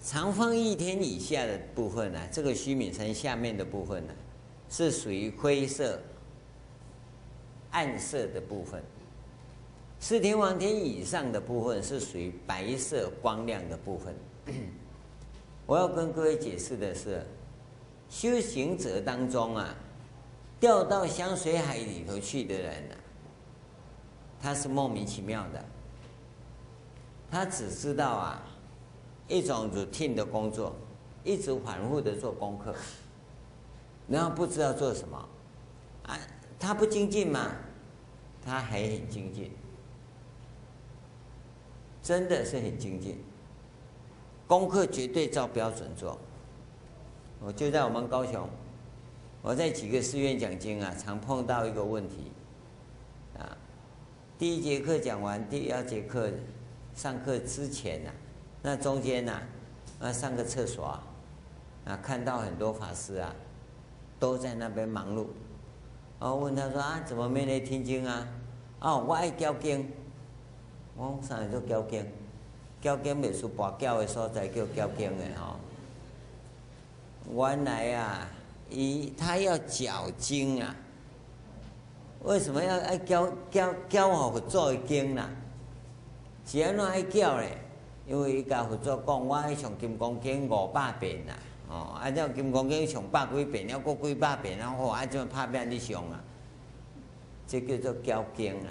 [0.00, 4.14] 长放一天以下的部分呢，这个须弥山下面的部分呢，
[4.68, 6.00] 是属于灰色、
[7.70, 8.80] 暗色的部分；
[10.00, 14.14] 四天王天以上的部分是属于白色、光亮的部分。
[15.66, 17.26] 我要跟各位解释的是，
[18.08, 19.74] 修行者当中啊，
[20.58, 22.94] 掉到香水海里头去的人呢，
[24.40, 25.64] 他是莫名其妙的，
[27.30, 28.42] 他只知道啊。
[29.30, 30.74] 一种 routine 的工作，
[31.22, 32.74] 一直反复的做功课，
[34.08, 35.28] 然后不知道做什么，
[36.04, 36.18] 啊，
[36.58, 37.50] 他不精进嘛？
[38.42, 39.52] 他还很精进，
[42.08, 43.18] 真的是很精进，
[44.46, 46.18] 功课绝对照标准做。
[47.38, 48.48] 我就在我们高雄，
[49.42, 52.32] 我在几个寺院讲经啊，常碰到一个问题，
[53.38, 53.54] 啊，
[54.38, 56.30] 第一节课讲完，第二节课
[56.94, 58.10] 上课之前啊。
[58.62, 59.38] 那中间呢、
[60.00, 61.04] 啊，上个厕所啊，
[61.84, 63.36] 啊看到很多法师啊，
[64.18, 65.26] 都在那边忙碌，
[66.18, 68.26] 然后问他说啊，怎么没来听经啊？
[68.80, 69.92] 哦，我爱教经，
[70.98, 72.04] 我上来就教经，
[72.82, 75.54] 交经没说跋教的所在叫交经的吼。
[77.32, 78.28] 原来啊，
[78.68, 80.74] 伊他要教经啊，
[82.24, 85.30] 为什么要爱教教教好做经啊？
[86.44, 87.56] 是安怎爱教嘞？
[88.08, 91.34] 因为伊甲佛祖讲，我爱上《金刚经》五百遍啦，
[91.68, 96.18] 哦，啊，这《金刚经》上百几遍，了过几百遍，然后啊，怎拍遍你上啊？
[97.46, 98.68] 这叫做交经啊！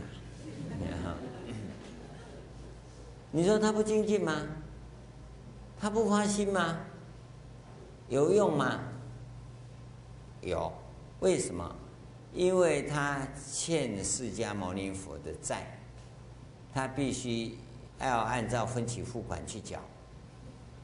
[3.32, 4.34] 你说他不精进吗？
[5.80, 6.80] 他不发心吗？
[8.10, 8.80] 有用吗？
[10.42, 10.72] 有，
[11.20, 11.76] 为什么？
[12.34, 15.80] 因为他欠释迦牟尼佛的债，
[16.74, 17.58] 他必须。
[18.00, 19.80] 要按照分期付款去缴，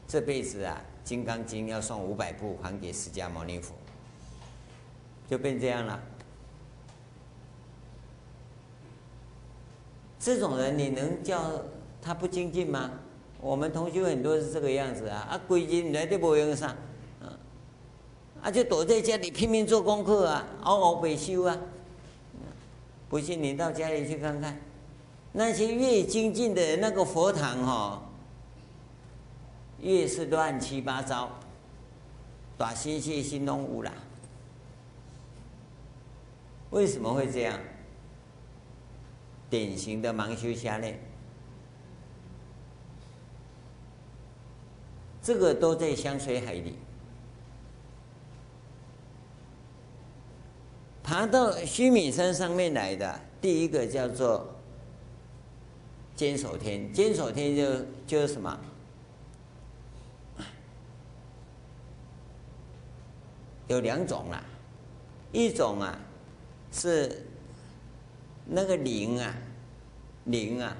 [0.08, 3.72] 这辈子啊，《金刚经》要送五百部还给释迦牟尼佛，
[5.28, 6.02] 就变这样了。
[10.18, 11.62] 这种人你能叫
[12.04, 12.90] 他不精进吗？
[13.40, 16.76] 我们同学很多是这个样子啊，啊，归经来都不用上，
[18.42, 21.58] 啊，就躲在家里拼命做功课啊，熬熬白修啊，
[23.08, 24.58] 不信你到家里去看看。
[25.32, 28.02] 那些越精进的那个佛堂哈、哦，
[29.80, 31.30] 越是乱七八糟，
[32.56, 33.90] 大心细心弄污了。
[36.70, 37.58] 为什么会这样？
[39.50, 40.98] 典型的盲修瞎练，
[45.24, 46.76] 这个都在香水海里。
[51.02, 54.50] 爬到须弥山上面来的第一个叫做。
[56.16, 57.64] 坚守天，坚守天就
[58.06, 58.56] 就是什么？
[63.66, 64.40] 有两种啦，
[65.32, 65.98] 一种啊
[66.70, 67.26] 是
[68.46, 69.34] 那个灵啊，
[70.26, 70.76] 灵啊，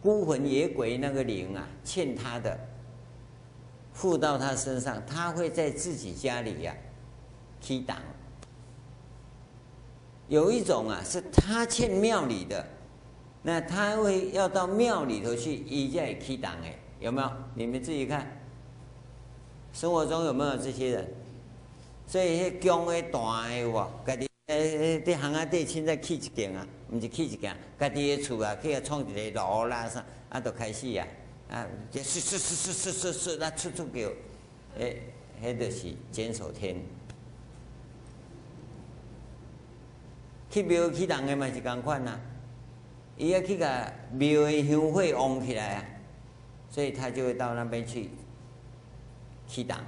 [0.00, 2.56] 孤魂野鬼那个灵啊，欠他的，
[4.00, 6.80] 附到他身上，他会在自己家里呀、啊，
[7.60, 7.98] 起挡。
[10.26, 12.66] 有一种啊是他欠庙里的。
[13.42, 17.30] 那他会要到庙里头去，一再起挡哎，有没有？
[17.54, 18.26] 你们自己看，
[19.74, 21.08] 生活中有没有这些人？
[22.06, 31.06] 所以迄强的大的哇，家己诶诶，巷仔底凊彩起一间啊，毋是起一间，家己的厝啊，去啊创一个楼啦啥，啊，都开始啊，
[31.50, 34.08] 啊，这是是是是是是是，那出出叫，
[34.78, 35.02] 诶，
[35.42, 36.80] 迄就是坚守天，
[40.48, 42.20] 去庙去挡的嘛是共款呐。
[43.16, 45.84] 伊要去甲庙的香火旺起来啊，
[46.70, 48.10] 所以他就会到那边去
[49.48, 49.78] 祈祷，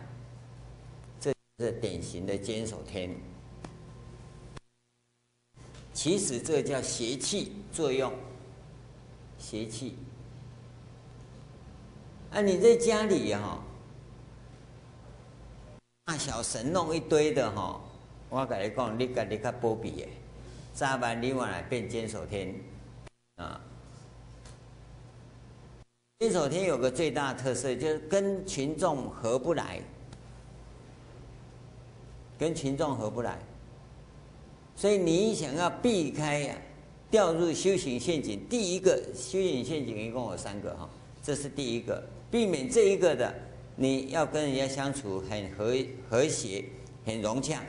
[1.20, 3.14] 这是典型的坚守天。
[5.94, 8.12] 其实这叫邪气作用，
[9.38, 9.96] 邪气。
[12.32, 13.62] 啊，你在家里哈，
[16.06, 17.78] 大小神弄一堆的哈，
[18.30, 20.08] 我跟你讲，你家己较保庇的，
[20.72, 22.54] 早晚你晚来变坚守天。
[23.36, 23.60] 啊，
[26.20, 29.78] 坚守天有个最大特色，就是跟群众合不来。
[32.38, 33.38] 跟群众合不来。
[34.74, 36.56] 所以你想要避开呀、啊，
[37.10, 40.88] 掉入修行陷阱，第一个修行陷阱一共有三个哈，
[41.22, 42.02] 这是第一个，
[42.32, 43.32] 避免这一个的，
[43.76, 45.76] 你要跟人家相处很和
[46.08, 46.64] 和谐，
[47.04, 47.60] 很融洽，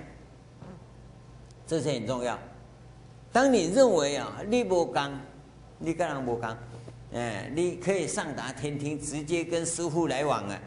[1.68, 2.39] 这是很重要。
[3.34, 5.20] 当你认为啊，你不刚，
[5.80, 6.57] 你跟人不刚，
[7.11, 10.57] 哎，你可以上达天庭，直接跟师傅来往啊。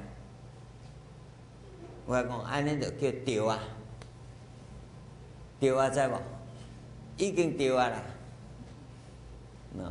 [2.05, 3.59] 我讲安尼就叫丢啊。
[5.59, 6.21] 对啊，知无？
[7.17, 8.03] 已经对啊啦，
[9.79, 9.85] 喏，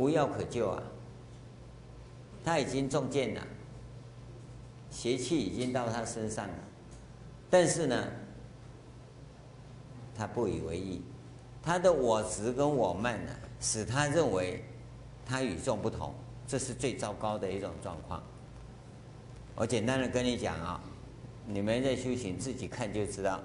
[0.00, 0.82] 无药可救啊！
[2.42, 3.46] 他已经中箭了，
[4.88, 6.54] 邪气已经到他身上了，
[7.50, 8.06] 但是呢，
[10.16, 11.02] 他不以为意，
[11.62, 14.64] 他的我执跟我慢呢，使他认为
[15.26, 16.14] 他与众不同，
[16.46, 18.22] 这是最糟糕的一种状况。
[19.54, 20.80] 我简单的跟你讲啊。
[21.46, 23.40] 你们在修行，自己看就知道。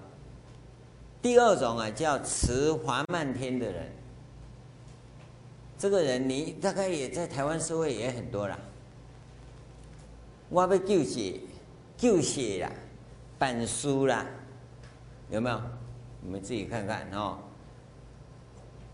[1.21, 3.91] 第二种啊，叫持华漫天的人，
[5.77, 8.57] 这个人你大概也在台湾社会也很多啦。
[10.49, 11.41] 我要救济，
[11.97, 12.71] 救血啦，
[13.37, 14.25] 办书啦，
[15.29, 15.61] 有没有？
[16.21, 17.39] 你们自己看看哦。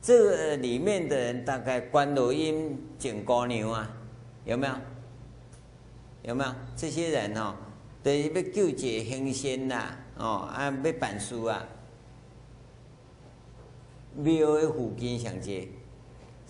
[0.02, 3.96] 这个里面的人大概观落阴、捡姑娘啊，
[4.46, 4.74] 有没有？
[6.24, 7.56] 有没有这些人哦？
[8.04, 11.64] 就是要救济行善啦，哦，啊，要办书啊。
[14.16, 15.68] 庙的附近上街，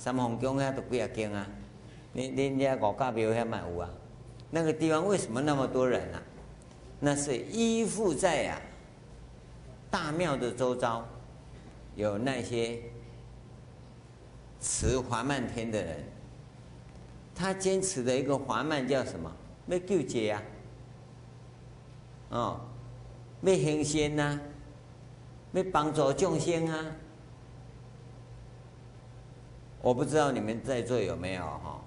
[0.02, 1.48] 三凤宫遐都几啊间啊。
[2.12, 3.88] 你你家五家庙遐嘛有啊？
[4.50, 6.20] 那个地方为什么那么多人啊？
[7.00, 8.60] 那是依附在啊
[9.92, 11.06] 大庙的周遭，
[11.96, 12.80] 有那些
[14.60, 16.04] 持华漫天的人。
[17.36, 19.32] 他坚持的一个华漫叫什么？
[19.68, 20.42] 要救济啊。
[22.30, 22.60] 哦，
[23.42, 24.40] 要行善呐，
[25.54, 26.96] 要帮助众生啊！
[29.82, 31.82] 我不知道你们在座有没有哈？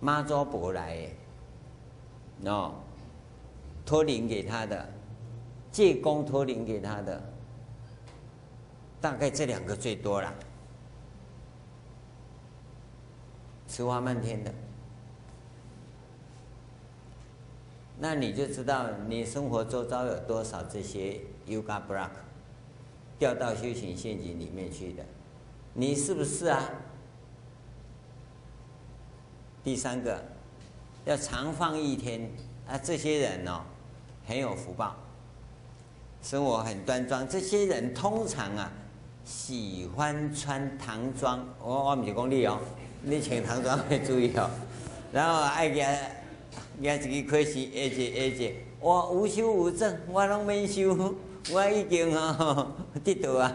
[0.00, 1.08] 妈祖婆来，
[2.44, 2.74] 哦，
[3.86, 4.86] 托灵给他的，
[5.70, 7.22] 借功托灵给他的，
[9.00, 10.34] 大概这两个最多了，
[13.68, 14.52] 持华漫天的。
[17.96, 22.10] 那你就知道你生活周遭有多少这些 Yoga Block
[23.18, 25.04] 掉到修行陷阱里面去的，
[25.74, 26.70] 你是不是啊？
[29.62, 30.22] 第三个，
[31.04, 32.30] 要常放一天
[32.68, 33.60] 啊，这些人哦，
[34.26, 34.94] 很有福报，
[36.22, 37.26] 生活很端庄。
[37.28, 38.70] 这些人通常啊，
[39.24, 41.44] 喜欢穿唐装。
[41.60, 42.58] 我我们是讲你哦，
[43.02, 44.48] 你穿唐装要注意哦，
[45.12, 45.84] 然后爱给。
[46.80, 51.14] 也一个可惜，下节下节，我无修无证，我拢免修，
[51.52, 52.72] 我已经哦
[53.04, 53.52] 得到啊。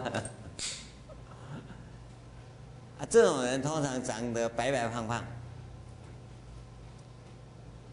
[2.99, 5.23] 啊，这种人通常长得白白胖胖，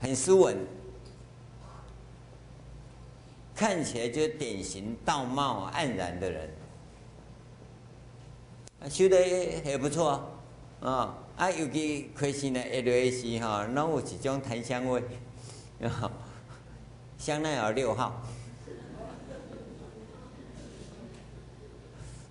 [0.00, 0.56] 很斯文，
[3.54, 6.50] 看起来就是典型道貌岸然的人，
[8.90, 9.16] 修得
[9.64, 10.28] 也不错
[10.80, 11.18] 啊。
[11.36, 15.02] 啊，尤其开心的 LAC 哈，那有一种檀香味，
[17.18, 18.22] 香奈儿六号，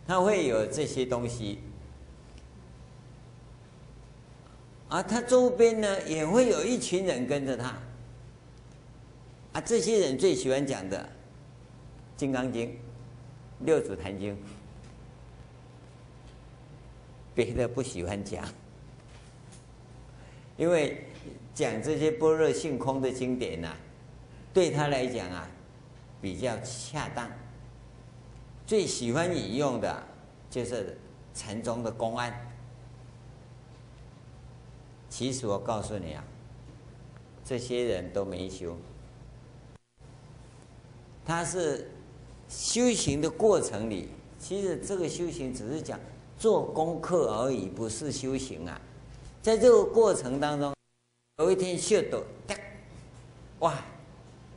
[0.08, 1.60] 他会有这些东西，
[4.90, 7.76] 啊，他周边呢也会有一群人跟着他，
[9.54, 11.00] 啊，这些人最喜欢讲的
[12.16, 12.68] 《金刚经》
[13.62, 14.34] 《六祖坛经》，
[17.34, 18.48] 别的不喜欢讲。
[20.56, 21.06] 因为
[21.54, 23.78] 讲这些般若性空的经典呐、啊，
[24.54, 25.50] 对他来讲啊，
[26.22, 27.30] 比较恰当。
[28.66, 30.04] 最喜欢引用的，
[30.50, 30.98] 就是
[31.34, 32.34] 禅宗的公案。
[35.18, 36.22] 其实我告诉你啊，
[37.46, 38.76] 这些人都没修，
[41.26, 41.90] 他是
[42.50, 45.98] 修行的过程里，其实这个修行只是讲
[46.38, 48.82] 做功课而已，不是修行啊。
[49.42, 50.76] 在这个过程当中，
[51.38, 52.22] 有一天嗅到，
[53.60, 53.74] 哇，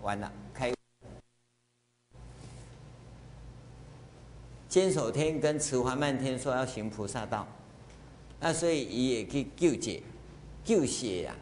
[0.02, 0.74] 完了，开。
[4.68, 7.46] 坚守天跟慈华漫天说要行菩萨道，
[8.40, 10.02] 那所以也去救济、
[10.68, 11.34] 救血啦、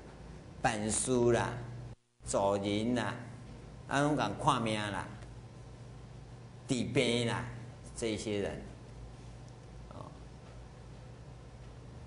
[0.62, 1.53] 办书啦、
[2.24, 3.12] 助人啦，
[3.89, 5.05] 啊，拢讲看命啦、
[6.68, 7.45] 治病啦，
[7.97, 8.62] 这些人，
[9.91, 10.07] 哦，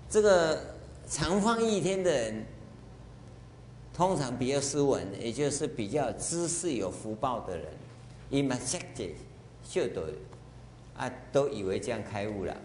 [0.08, 0.78] 这个。
[1.06, 2.46] 长放一天的人，
[3.92, 7.66] 通常比较斯文，也就是比较知识有福报的人，
[8.30, 9.04] 伊嘛识者
[9.64, 10.02] 修道，
[10.96, 12.56] 啊，都以为这样开悟了。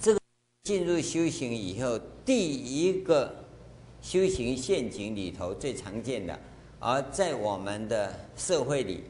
[0.00, 0.20] 这个
[0.62, 3.34] 进入修行以后，第一个
[4.00, 6.38] 修行陷阱里头最常见的，
[6.80, 9.04] 而在我们的社会里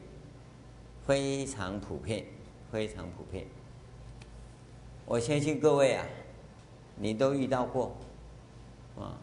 [1.05, 2.25] 非常普遍，
[2.71, 3.45] 非常普遍。
[5.05, 6.05] 我相信各位啊，
[6.95, 7.95] 你都遇到过，
[8.97, 9.15] 啊。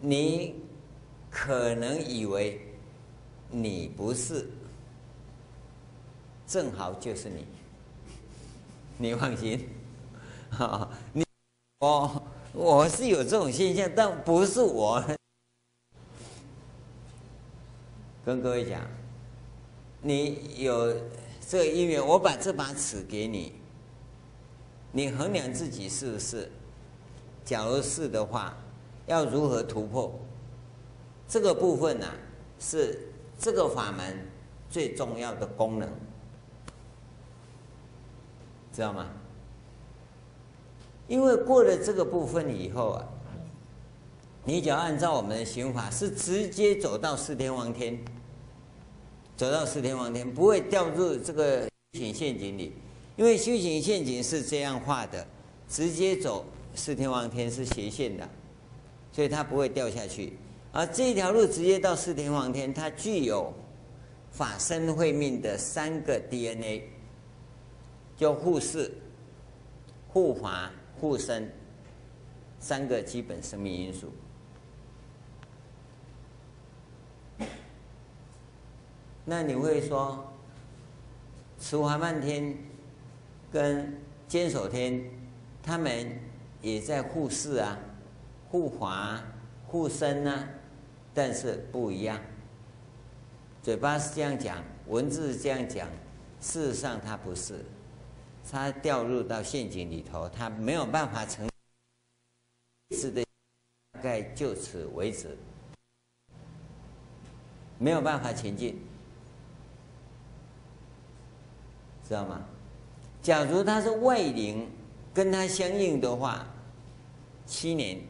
[0.00, 0.54] 你
[1.30, 2.58] 可能以为
[3.50, 4.48] 你不是，
[6.46, 7.44] 正好就是你。
[8.96, 9.68] 你放心，
[10.58, 11.24] 哈，你
[11.78, 12.22] 我
[12.52, 15.02] 我是有这种现象，但不是我。
[18.24, 18.80] 跟各位讲，
[20.02, 20.94] 你有
[21.48, 23.54] 这个因缘，我把这把尺给你，
[24.92, 26.50] 你衡量自己是不是？
[27.44, 28.56] 假如是的话。
[29.06, 30.12] 要如何突破？
[31.26, 32.06] 这个部分呢、
[32.60, 34.24] 是这个法门
[34.68, 35.88] 最重要的功能，
[38.72, 39.10] 知道吗？
[41.10, 43.04] 因为过了这个部分以后啊，
[44.44, 47.98] 你只要按照我们的行法，是直接走到四天王天，
[49.36, 52.72] 走到四天王天，不会掉入这个修行陷阱里，
[53.16, 55.26] 因为修行陷阱是这样画的，
[55.68, 56.46] 直接走
[56.76, 58.28] 四天王天是斜线的。
[59.10, 60.34] 所以它不会掉下去，
[60.70, 63.52] 而这一条路直接到四天王天，它具有
[64.30, 66.88] 法身慧命的三个 DNA，
[68.16, 68.92] 叫护世、
[70.06, 70.70] 护法、
[71.00, 71.50] 护身
[72.58, 74.12] 三个基本生命因素。
[79.24, 80.30] 那你会说，
[81.58, 82.54] 持华漫天
[83.50, 83.96] 跟
[84.28, 85.02] 坚守天，
[85.62, 86.18] 他们
[86.60, 87.78] 也在护世啊？
[88.50, 89.22] 护法、
[89.66, 90.48] 护身呢，
[91.14, 92.20] 但是不一样。
[93.62, 95.88] 嘴巴是这样讲，文字是这样讲，
[96.40, 97.64] 事实上它不是，
[98.50, 101.48] 他掉入到陷阱里头，他没有办法成。
[102.90, 103.24] 是的，
[103.92, 105.36] 大概就此为止，
[107.78, 108.76] 没有办法前进，
[112.06, 112.44] 知道吗？
[113.22, 114.68] 假如他是外灵，
[115.14, 116.44] 跟他相应的话，
[117.46, 118.00] 七年。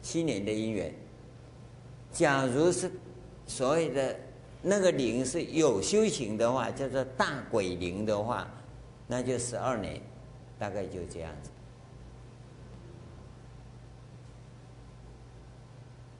[0.00, 0.92] 七年的姻缘，
[2.10, 2.90] 假如是
[3.46, 4.18] 所谓的
[4.62, 8.48] 那个灵是有修行的话，叫做大鬼灵的话，
[9.06, 10.00] 那就十二年，
[10.58, 11.50] 大概就这样子。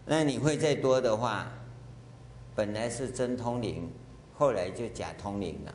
[0.04, 1.50] 那你会再多的话，
[2.54, 3.88] 本来是真通灵，
[4.36, 5.74] 后来就假通灵了。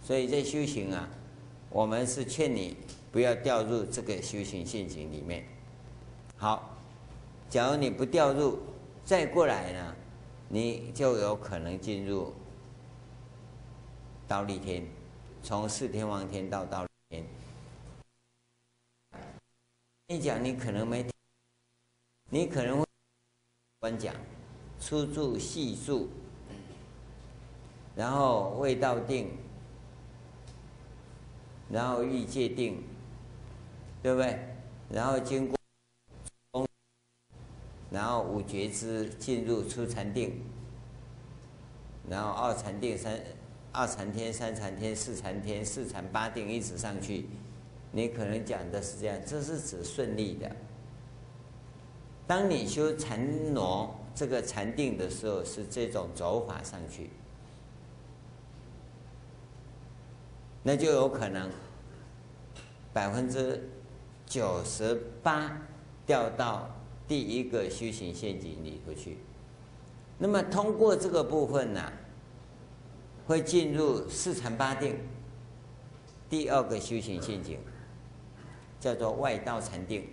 [0.00, 1.08] 所以在修行啊，
[1.70, 2.76] 我们是劝你。
[3.12, 5.44] 不要掉入这个修行陷阱里面。
[6.36, 6.76] 好，
[7.48, 8.58] 假如你不掉入，
[9.04, 9.94] 再过来呢，
[10.48, 12.32] 你就有可能进入
[14.26, 14.86] 忉利天，
[15.42, 17.26] 从四天王天到忉利天。
[20.08, 21.06] 你讲你可能没，
[22.30, 22.86] 你可能会
[23.80, 24.14] 观讲
[24.80, 26.08] 初住、细住，
[27.94, 29.30] 然后未到定，
[31.68, 32.82] 然后欲界定。
[34.02, 34.38] 对不对？
[34.90, 35.56] 然后经过，
[37.94, 40.42] 然后五觉支进入初禅定，
[42.10, 43.16] 然后二禅定三
[43.70, 47.26] 二禅天三禅天四禅天四禅八定一直上去，
[47.92, 50.50] 你可能讲的是这样，这是指顺利的。
[52.26, 57.10] 当你修禅挪这个禅定的时候，是这种走法上去，
[60.64, 61.48] 那就有可能
[62.92, 63.70] 百分之。
[64.26, 65.52] 九十八
[66.06, 66.73] 掉到
[67.06, 69.18] 第一个修行陷阱里头去，
[70.18, 71.92] 那么通过这个部分呢、
[73.26, 74.96] 会进入四禅八定，
[76.30, 77.58] 第二个修行陷阱，
[78.80, 80.06] 叫做外道禅定，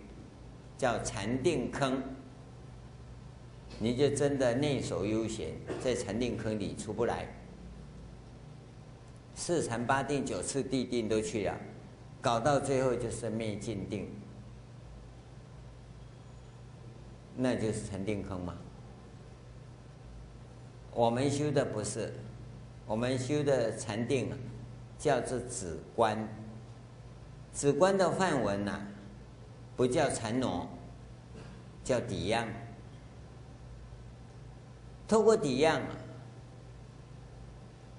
[0.77, 2.01] 叫禅定坑，
[3.79, 7.27] 你就真的内守悠闲，在禅定坑里出不来，
[9.33, 11.57] 四禅八定九次地定都去了。
[12.19, 14.07] 搞到最后就是灭尽定，
[17.35, 18.57] 那就是禅定坑嘛。
[20.93, 22.13] 我们修的不是，
[22.85, 24.31] 我们修的禅定
[24.97, 26.27] 叫做止观，
[27.53, 28.81] 止观的范文呐，
[29.75, 30.67] 不叫禅挪，
[31.83, 32.47] 叫抵让。
[35.07, 35.81] 透过抵让，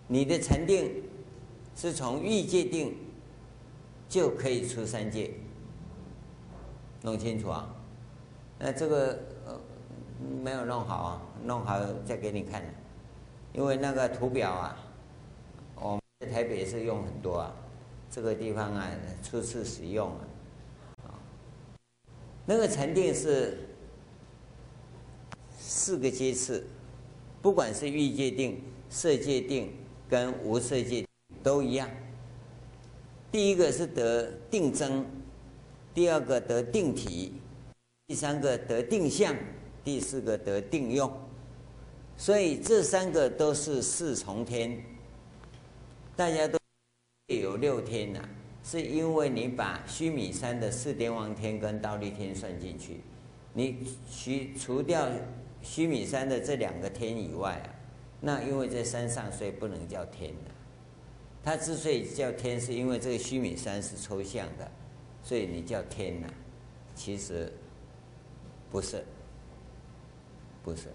[0.07, 1.03] 你的禅定
[1.75, 2.97] 是从欲界定。
[4.09, 5.31] 就可以出三界。
[7.01, 7.72] 弄清楚啊！
[8.65, 9.61] 那这个呃
[10.41, 12.63] 没有弄好啊，弄好再给你看。
[13.53, 14.79] 因为那个图表啊，
[15.75, 17.53] 我们在台北是用很多啊，
[18.09, 18.89] 这个地方啊
[19.21, 21.11] 初次使用啊。
[22.47, 23.69] 那个禅定是
[25.59, 26.65] 四个阶次，
[27.43, 29.77] 不管是欲界定、色界定
[30.09, 31.05] 跟无色界
[31.43, 31.91] 都一样。
[33.33, 35.05] 第一个是得定增。
[35.93, 37.42] 第二个得定体，
[38.07, 39.35] 第三个得定相，
[39.85, 41.11] 第四个得定用，
[42.17, 44.83] 所以这三个都是四重天。
[46.15, 46.59] 大家都
[47.29, 48.21] 有六天呐、
[48.63, 53.01] 是因为你把须弥山的四天王天跟忉利天算进去，
[53.55, 53.79] 你
[54.11, 55.09] 除除掉
[55.63, 57.69] 须弥山的这两个天以外啊，
[58.21, 60.51] 那因为在山上，所以不能叫天的。
[61.43, 64.71] 它之所以叫天，是因为这个须弥山是抽象的。
[65.25, 66.29] 所以你叫天呐、
[66.95, 67.51] 其实
[68.73, 69.05] 不是，
[70.65, 70.89] 不是。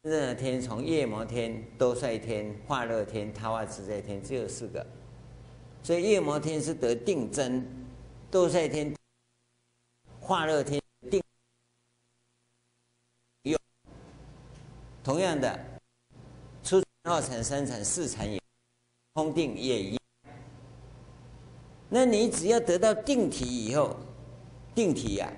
[0.00, 4.84] 热天，从夜摩天、兜率天、化乐天、他化自在天，只有四个。
[5.82, 7.62] 所以夜摩天是得定真，
[8.30, 8.96] 兜率天、
[10.18, 11.22] 化乐天定
[13.42, 13.58] 用。
[15.02, 15.58] 同样的，
[16.62, 18.40] 初禅、二层、三层、四层也，
[19.12, 20.00] 空定也一样。
[21.90, 23.94] 那你只要得到定体以后，
[24.74, 25.30] 定体呀、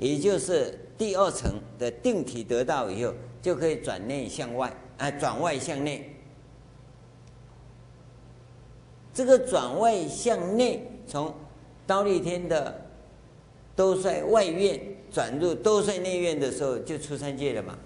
[0.00, 6.16] 也就是第二层的定体得到以后，就可以转内向外啊，转外向内。
[9.12, 11.34] 这个转外向内，从
[11.86, 12.86] 忉利天的
[13.76, 14.80] 兜率外院
[15.12, 17.78] 转入兜率内院的时候，就出三界了嘛。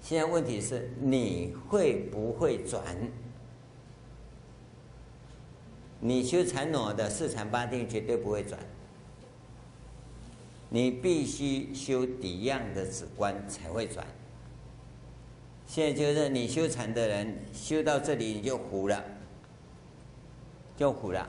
[0.00, 2.82] 现在问题是你会不会转？
[6.00, 8.58] 你修禅那的四禅八定绝对不会转，
[10.74, 14.06] 你必须修底样的止观才会转。
[15.66, 19.04] 现在就是你修禅的人修到这里你就糊了，
[20.74, 21.28] 就糊了，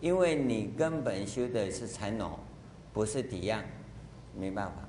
[0.00, 2.36] 因为你根本修的是禅农，
[2.92, 3.62] 不是底样，
[4.36, 4.88] 没办法。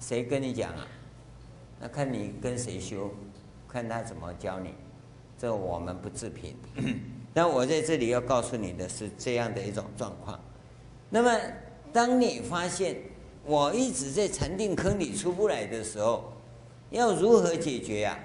[0.00, 0.88] 谁跟你讲啊？
[1.80, 3.14] 那看你跟谁修，
[3.68, 4.74] 看他怎么教你，
[5.38, 6.56] 这我们不置评。
[7.32, 10.40] 那我在这里要告诉你的是这样的一种状况。
[11.08, 11.30] 那么，
[11.94, 12.96] 当你发现
[13.46, 16.32] 我一直在禅定坑里出不来的时候，
[16.90, 18.18] 要如何解决呀？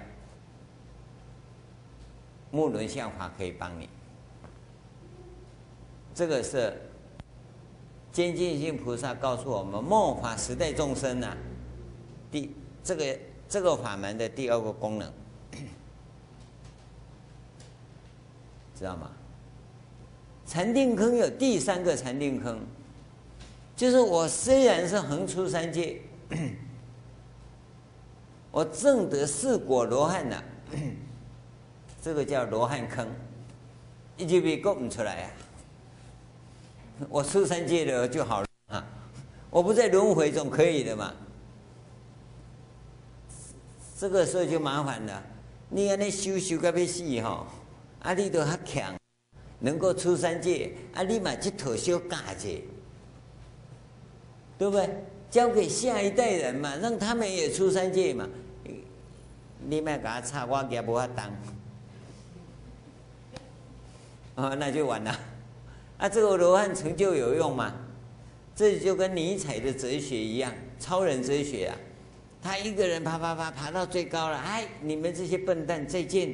[2.50, 3.88] 木轮相法可以帮你。
[6.16, 6.74] 这个是
[8.12, 11.38] 渐进性菩萨告诉我们末法时代众生呐，
[12.32, 12.52] 第
[12.84, 15.14] 这个这个法门的第二个功能。
[18.76, 19.12] 知道吗？
[20.48, 22.60] 禅定坑有第三个禅定坑，
[23.80, 26.02] 就是我虽然是横出三界，
[28.52, 30.44] 我证得四果罗汉了，
[32.04, 33.08] 这个叫罗汉坑，
[34.18, 35.32] 一句话讲不出来啊！
[37.08, 38.86] 我出三界了就好了啊！
[39.50, 41.14] 我不在轮回总可以的嘛。
[43.98, 45.24] 这个时候就麻烦了，
[45.70, 47.48] 你看那修修个要死哈！
[48.02, 48.94] 啊，你都较强，
[49.60, 52.50] 能够出三界，啊，你嘛去讨修嘎子，
[54.60, 54.88] 对不对？
[55.32, 58.28] 交给下一代人嘛，让他们也出三界嘛。
[59.68, 61.32] 你莫给他插我也不法当，
[64.36, 65.20] 啊，那就完了。
[65.98, 67.74] 啊，这个罗汉成就有用吗？
[68.56, 71.78] 这就跟尼采的哲学一样，超人哲学啊。
[72.42, 76.34] 他一个人爬爬爬爬到最高了，哎，你们这些笨蛋，再见。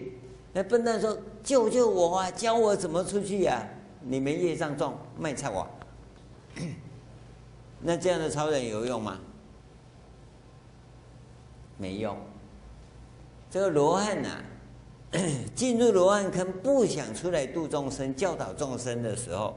[0.54, 2.32] 那笨蛋说：“救救我啊！
[2.32, 3.68] 教我怎么出去呀、啊？
[4.02, 5.68] 你们业障重，卖菜我。
[7.86, 9.20] 那这样的超人有用吗？
[11.78, 12.18] 没用。
[13.52, 14.42] 这个罗汉呐、啊，
[15.54, 19.56] 进入罗汉坑，不想出来度众生、教导众生的时候，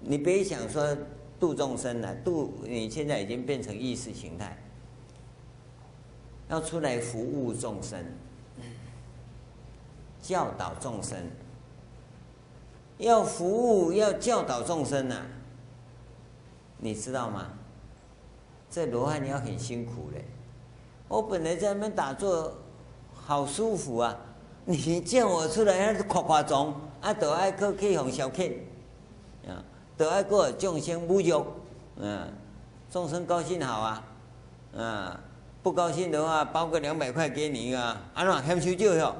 [0.00, 0.96] 你别想说
[1.38, 4.58] 度众生了，度你现在已经变成意识形态，
[6.48, 8.04] 要出来服务众生。”
[10.20, 11.18] 教导众生，
[12.98, 13.46] 要服
[13.84, 15.26] 务，要教导众生呐、啊，
[16.84, 17.46] 你知道吗？
[18.68, 20.24] 这罗汉你要很辛苦嘞。
[21.06, 22.52] 我本来在那边打坐，
[23.14, 24.16] 好舒服啊！
[24.64, 28.42] 你叫我出来还是夸夸张，啊，都爱去去哄小客，
[29.46, 29.62] 啊，
[29.96, 31.46] 都爱过众生侮辱，
[31.96, 32.26] 嗯，
[32.90, 34.04] 众生高兴好啊，
[34.72, 35.16] 嗯，
[35.62, 39.14] 不高兴的话包个两百块给你啊，啊那，还不求救哟。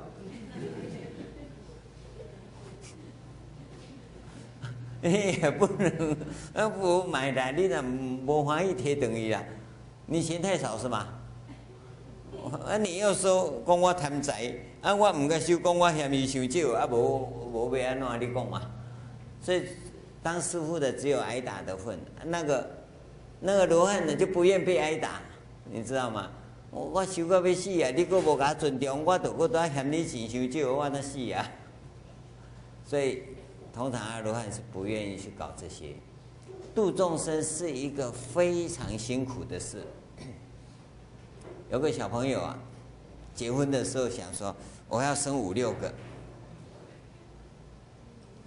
[5.11, 6.17] 也不能，
[6.55, 7.83] 啊不买的，你若
[8.25, 9.43] 无欢喜贴等于啦，
[10.07, 11.09] 你钱太少是吗？
[12.65, 18.63] 啊你要说讲我贪财，啊我唔该收讲我嫌伊伤少，啊无无要安怎你讲嘛？
[19.41, 19.65] 所以
[20.23, 22.71] 当师傅的只有挨打的份，那个
[23.41, 25.21] 那个罗汉呢就不愿被挨打，
[25.65, 26.31] 你知道吗？
[26.71, 27.91] 我我收到要死啊！
[27.91, 31.45] 你阁无甲尊重，我都阁在嫌你钱伤少，我那死啊！
[32.87, 33.25] 所以。
[33.73, 35.95] 通常阿罗汉是不愿意去搞这些，
[36.75, 39.83] 度众生是一个非常辛苦的事。
[41.73, 42.59] 有个小朋友啊，
[43.35, 44.55] 结婚的时候想说，
[44.89, 45.91] 我要生五六个，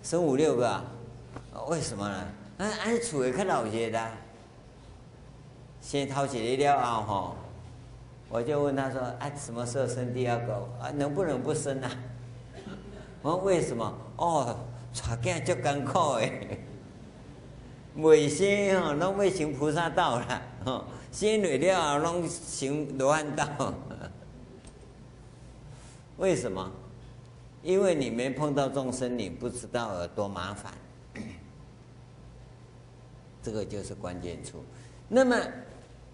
[0.04, 0.86] 生五六个啊？
[1.70, 2.28] 为什么呢？
[2.58, 4.12] 那俺厝会较老些的，
[5.82, 7.36] 先掏起了啊吼，
[8.30, 10.54] 我就问他说，哎，什么时候生第二个？
[10.80, 11.92] 啊，能不能不生啊？
[13.24, 13.92] 我说为什么？
[14.18, 14.56] 哦。
[15.02, 16.60] 带囝足艰苦诶，
[17.98, 23.48] 未生吼，拢要行菩萨道啦， 吼，生落了后拢行罗汉道。
[26.18, 26.72] 为什么？
[27.62, 30.72] 因为你没碰到众生，你不知道有多麻烦。
[33.42, 34.64] 这个就是关键处。
[35.08, 35.36] 那么，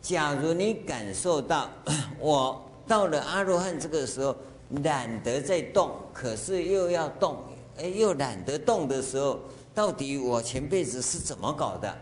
[0.02, 1.70] 假如你感受到
[2.20, 4.36] 我到了阿罗汉这个时候，
[4.84, 7.38] 懒得再动，可是又要动。
[7.82, 9.40] 哎，又懒得动的时候，
[9.74, 11.98] 到底我前辈子是怎么搞的？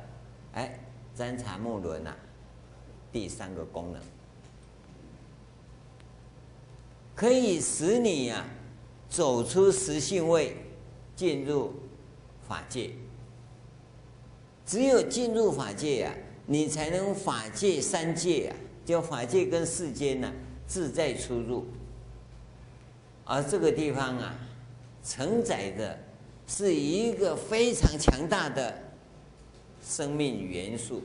[0.53, 0.77] 哎，
[1.15, 2.13] 参禅木轮啊，
[3.13, 4.01] 第三个功能，
[7.15, 8.43] 可以使你呀、啊、
[9.09, 10.57] 走出实性位，
[11.15, 11.71] 进入
[12.45, 12.91] 法界。
[14.65, 20.29] 只有进入法界呀、啊，你才能法界三界啊，就法界跟世间呢、
[20.67, 21.65] 自在出入。
[23.23, 24.35] 而这个地方啊。
[25.03, 25.97] 承载的
[26.47, 28.75] 是一个非常强大的
[29.83, 31.03] 生命元素，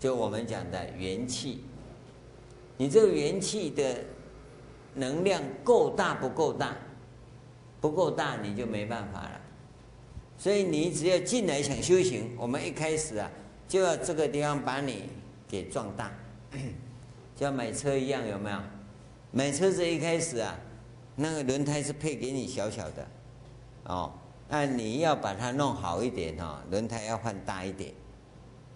[0.00, 1.64] 就我们讲的元气。
[2.76, 4.04] 你这个元气的
[4.94, 6.76] 能量够大不够大？
[7.80, 9.40] 不够大你就没办法了。
[10.36, 13.30] 所以你只要进来想修行，我们一开始啊
[13.68, 15.10] 就要这个地方把你
[15.48, 16.12] 给壮大，
[17.36, 18.58] 就像买车一样，有没有？
[19.32, 20.58] 买车子一开始啊。
[21.20, 23.04] 那个轮胎是配给你小小的，
[23.86, 24.12] 哦，
[24.48, 27.92] 那你要把它弄好一点哈，轮胎要换大一点，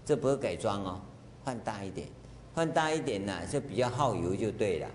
[0.05, 1.01] 这不是改装哦，
[1.45, 2.09] 换大一点，
[2.53, 4.89] 换大一点呢就比较耗油就对了。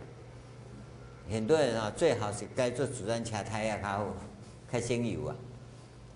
[1.30, 5.36] 很多人啊，最好是该做主转车胎啊，开开省油啊，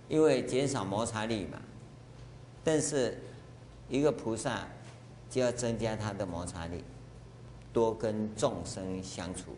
[0.09, 1.57] 因为减少摩擦力嘛。
[2.61, 3.17] 但是
[3.87, 4.67] 一个菩萨
[5.29, 6.83] 就要增加他的摩擦力，
[7.71, 9.55] 多跟众生相处。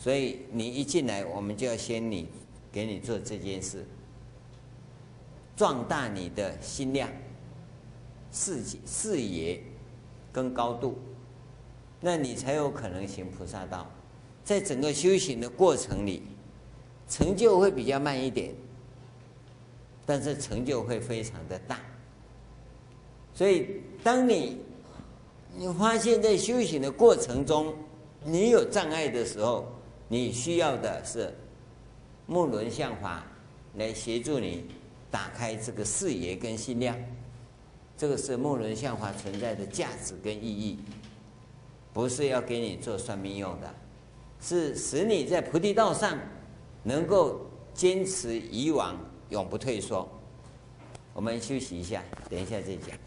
[0.00, 2.26] 所以你一进来，我们就要先你
[2.72, 3.84] 给你做这件事，
[5.54, 7.06] 壮大你的心量、
[8.32, 9.62] 视视野
[10.32, 10.98] 跟高度，
[12.00, 13.86] 那你才有可能行菩萨道。
[14.42, 16.22] 在整个修行的过程里，
[17.06, 18.54] 成就会比较慢一点，
[20.06, 21.78] 但是成就会非常的大。
[23.34, 24.56] 所以，当你
[25.54, 27.74] 你发现，在修行的过程中，
[28.24, 29.70] 你有障碍的时候，
[30.12, 31.32] 你需要的是
[32.26, 33.24] 木轮相法
[33.76, 34.64] 来协助你
[35.08, 36.96] 打开这个视野跟心量，
[37.96, 40.80] 这个是木轮相法存在的价值跟意义，
[41.92, 43.72] 不是要给你做算命用的，
[44.40, 46.18] 是使你在菩提道上
[46.82, 48.96] 能够坚持以往，
[49.28, 50.08] 永不退缩。
[51.14, 52.98] 我们休息一下，等一下再讲。